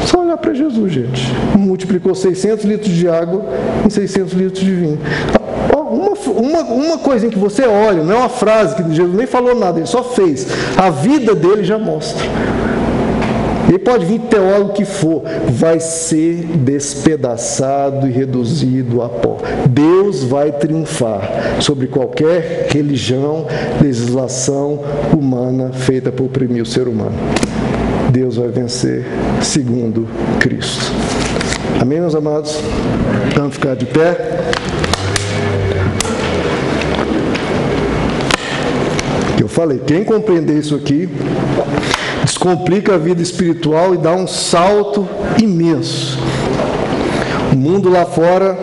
[0.06, 1.32] Só olhar para Jesus, gente.
[1.56, 3.44] Multiplicou 600 litros de água
[3.84, 4.98] em 600 litros de vinho.
[5.74, 9.58] uma, uma, uma coisinha que você olha, não é uma frase que Jesus nem falou
[9.58, 10.46] nada, ele só fez.
[10.76, 12.24] A vida dele já mostra.
[13.68, 19.36] Ele pode vir teólogo que for, vai ser despedaçado e reduzido a pó.
[19.68, 23.46] Deus vai triunfar sobre qualquer religião,
[23.80, 24.80] legislação
[25.12, 27.16] humana feita para oprimir o ser humano.
[28.10, 29.04] Deus vai vencer
[29.42, 30.08] segundo
[30.40, 30.90] Cristo.
[31.78, 32.58] Amém, meus amados?
[33.36, 34.16] Vamos ficar de pé.
[39.38, 41.08] Eu falei, quem compreender isso aqui,
[42.38, 45.08] descomplica a vida espiritual e dá um salto
[45.42, 46.16] imenso.
[47.52, 48.56] O mundo lá fora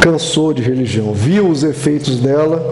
[0.00, 2.62] cansou de religião, viu os efeitos dela.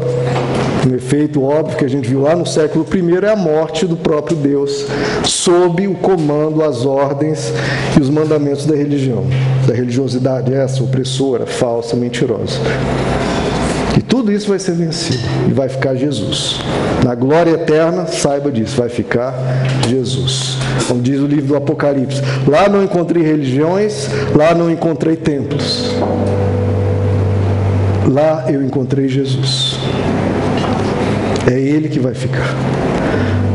[0.89, 3.97] Um efeito óbvio que a gente viu lá no século I é a morte do
[3.97, 4.87] próprio Deus,
[5.25, 7.53] sob o comando, as ordens
[7.97, 9.25] e os mandamentos da religião,
[9.67, 12.61] da religiosidade essa opressora, falsa, mentirosa.
[13.97, 16.61] E tudo isso vai ser vencido e vai ficar Jesus.
[17.05, 19.35] Na glória eterna, saiba disso, vai ficar
[19.89, 20.59] Jesus.
[20.87, 25.93] Como diz o livro do Apocalipse: lá não encontrei religiões, lá não encontrei templos.
[28.07, 29.79] Lá eu encontrei Jesus.
[31.47, 32.55] É Ele que vai ficar.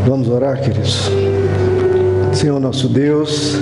[0.05, 1.09] Vamos orar, queridos?
[2.34, 3.57] Senhor nosso Deus,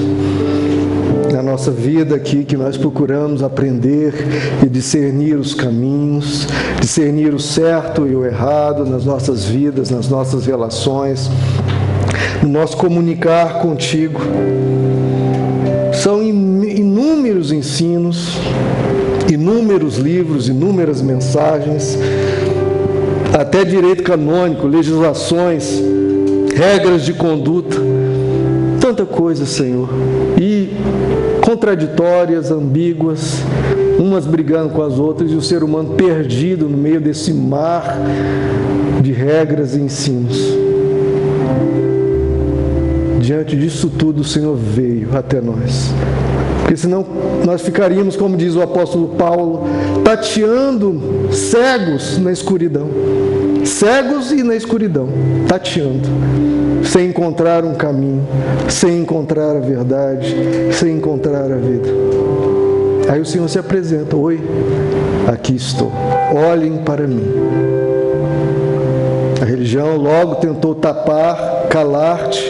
[1.31, 4.13] na nossa vida aqui que nós procuramos aprender
[4.63, 6.47] e discernir os caminhos,
[6.79, 11.29] discernir o certo e o errado nas nossas vidas, nas nossas relações,
[12.43, 14.19] no nosso comunicar contigo.
[15.93, 18.37] São inúmeros ensinos,
[19.31, 21.97] inúmeros livros, inúmeras mensagens,
[23.33, 25.81] até direito canônico, legislações,
[26.55, 27.77] regras de conduta,
[28.79, 29.89] tanta coisa, Senhor.
[30.37, 30.69] E
[31.51, 33.41] contraditórias, ambíguas,
[33.99, 37.97] umas brigando com as outras e o ser humano perdido no meio desse mar
[39.01, 40.37] de regras e ensinos.
[43.19, 45.93] Diante disso tudo, o Senhor veio até nós.
[46.61, 47.05] Porque senão
[47.45, 49.67] nós ficaríamos, como diz o apóstolo Paulo,
[50.05, 52.87] tateando cegos na escuridão.
[53.65, 55.09] Cegos e na escuridão,
[55.47, 56.09] tateando
[56.83, 58.27] sem encontrar um caminho,
[58.69, 60.35] sem encontrar a verdade,
[60.73, 61.89] sem encontrar a vida.
[63.09, 64.39] Aí o Senhor se apresenta: Oi,
[65.27, 65.91] aqui estou,
[66.33, 67.31] olhem para mim.
[69.41, 72.43] A religião logo tentou tapar, calar-te,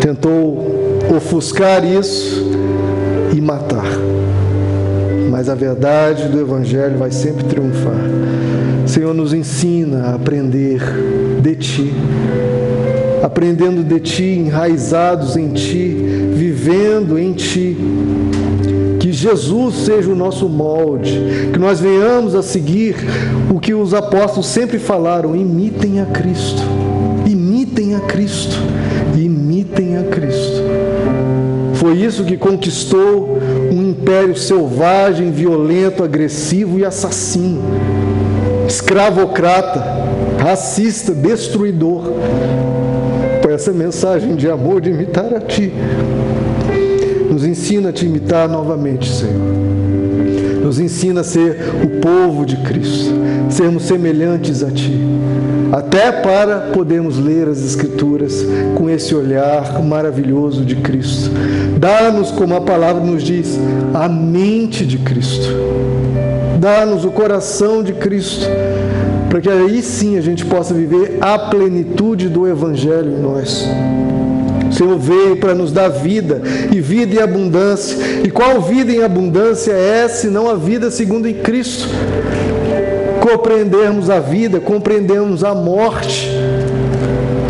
[0.00, 2.50] tentou ofuscar isso
[3.34, 3.86] e matar.
[5.30, 7.94] Mas a verdade do Evangelho vai sempre triunfar.
[8.90, 10.80] Senhor, nos ensina a aprender
[11.40, 11.94] de Ti
[13.22, 15.96] aprendendo de Ti, enraizados em Ti,
[16.34, 17.76] vivendo em Ti.
[18.98, 22.96] Que Jesus seja o nosso molde, que nós venhamos a seguir
[23.50, 26.62] o que os apóstolos sempre falaram: imitem a Cristo,
[27.26, 28.56] imitem a Cristo,
[29.16, 30.62] imitem a Cristo.
[31.74, 33.38] Foi isso que conquistou
[33.72, 37.62] um império selvagem, violento, agressivo e assassino,
[38.70, 39.84] escravocrata,
[40.38, 42.12] racista, destruidor
[43.60, 45.70] essa mensagem de amor, de imitar a Ti.
[47.30, 49.34] Nos ensina a te imitar novamente, Senhor.
[50.64, 53.12] Nos ensina a ser o povo de Cristo,
[53.50, 54.98] sermos semelhantes a Ti,
[55.72, 58.46] até para podermos ler as Escrituras
[58.76, 61.30] com esse olhar maravilhoso de Cristo.
[61.78, 63.58] Dá-nos, como a palavra nos diz,
[63.92, 65.48] a mente de Cristo.
[66.60, 68.46] Dá-nos o coração de Cristo
[69.30, 73.66] para que aí sim a gente possa viver a plenitude do Evangelho em nós.
[74.68, 77.96] O Senhor veio para nos dar vida, e vida em abundância.
[78.22, 81.88] E qual vida em abundância é, senão a vida segundo em Cristo?
[83.20, 86.28] Compreendermos a vida, compreendemos a morte,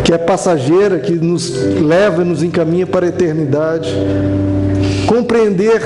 [0.05, 1.51] que é passageira, que nos
[1.81, 3.93] leva e nos encaminha para a eternidade
[5.11, 5.81] compreender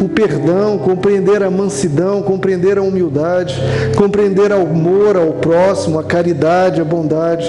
[0.00, 3.54] o perdão, compreender a mansidão, compreender a humildade,
[3.98, 7.46] compreender o amor ao próximo, a caridade, a bondade,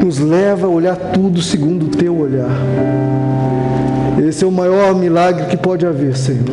[0.00, 2.56] nos leva a olhar tudo segundo o teu olhar.
[4.24, 6.44] Esse é o maior milagre que pode haver, Senhor.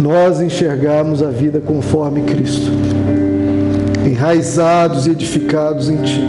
[0.00, 2.70] Nós enxergarmos a vida conforme Cristo,
[4.06, 6.22] enraizados e edificados em Ti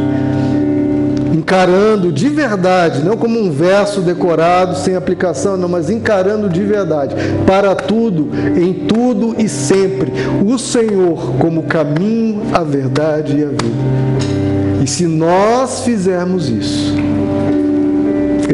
[1.49, 7.15] encarando de verdade, não como um verso decorado sem aplicação, não, mas encarando de verdade,
[7.47, 10.11] para tudo, em tudo e sempre,
[10.45, 14.83] o Senhor como caminho, a verdade e a vida.
[14.83, 16.93] E se nós fizermos isso,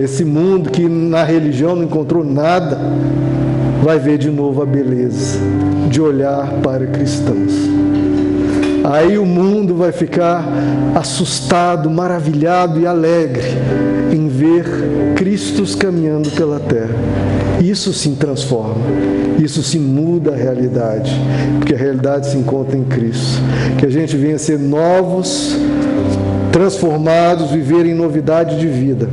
[0.01, 2.79] esse mundo que na religião não encontrou nada,
[3.83, 5.37] vai ver de novo a beleza
[5.89, 7.74] de olhar para cristãos
[8.91, 10.45] Aí o mundo vai ficar
[10.93, 13.47] assustado, maravilhado e alegre
[14.11, 16.93] em ver Cristos caminhando pela terra.
[17.59, 18.75] Isso se transforma,
[19.39, 21.11] isso se muda a realidade,
[21.57, 23.41] porque a realidade se encontra em Cristo.
[23.79, 25.57] Que a gente venha ser novos,
[26.51, 29.09] transformados, viver em novidade de vida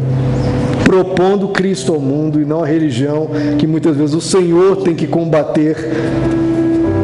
[0.85, 5.07] propondo Cristo ao mundo e não a religião que muitas vezes o Senhor tem que
[5.07, 5.74] combater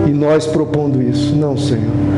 [0.06, 1.34] e nós propondo isso.
[1.34, 2.17] Não, Senhor.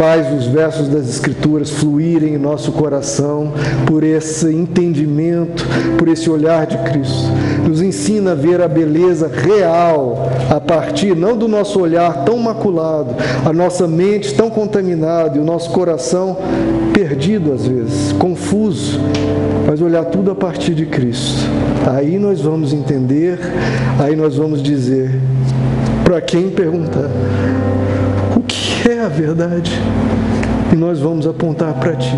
[0.00, 3.52] Faz os versos das Escrituras fluírem em nosso coração
[3.84, 5.62] por esse entendimento,
[5.98, 7.28] por esse olhar de Cristo.
[7.68, 13.14] Nos ensina a ver a beleza real a partir não do nosso olhar tão maculado,
[13.44, 16.34] a nossa mente tão contaminada e o nosso coração
[16.94, 18.98] perdido às vezes, confuso,
[19.66, 21.46] mas olhar tudo a partir de Cristo.
[21.94, 23.38] Aí nós vamos entender,
[23.98, 25.20] aí nós vamos dizer
[26.02, 27.10] para quem perguntar
[29.00, 29.72] é a verdade.
[30.72, 32.14] E nós vamos apontar para ti.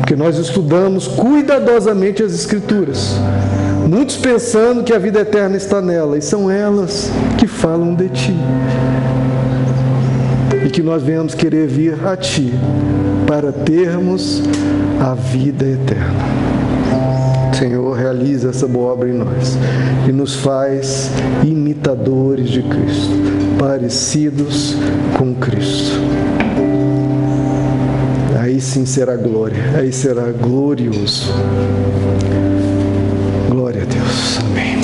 [0.00, 3.16] Porque nós estudamos cuidadosamente as Escrituras.
[3.86, 8.36] Muitos pensando que a vida eterna está nela, e são elas que falam de ti.
[10.64, 12.52] E que nós venhamos querer vir a ti
[13.26, 14.42] para termos
[15.00, 16.57] a vida eterna.
[17.58, 19.58] Senhor, realiza essa boa obra em nós
[20.08, 21.10] e nos faz
[21.44, 23.10] imitadores de Cristo,
[23.58, 24.76] parecidos
[25.18, 25.98] com Cristo.
[28.40, 31.34] Aí sim será glória, aí será glorioso.
[33.50, 34.38] Glória a Deus.
[34.38, 34.77] Amém.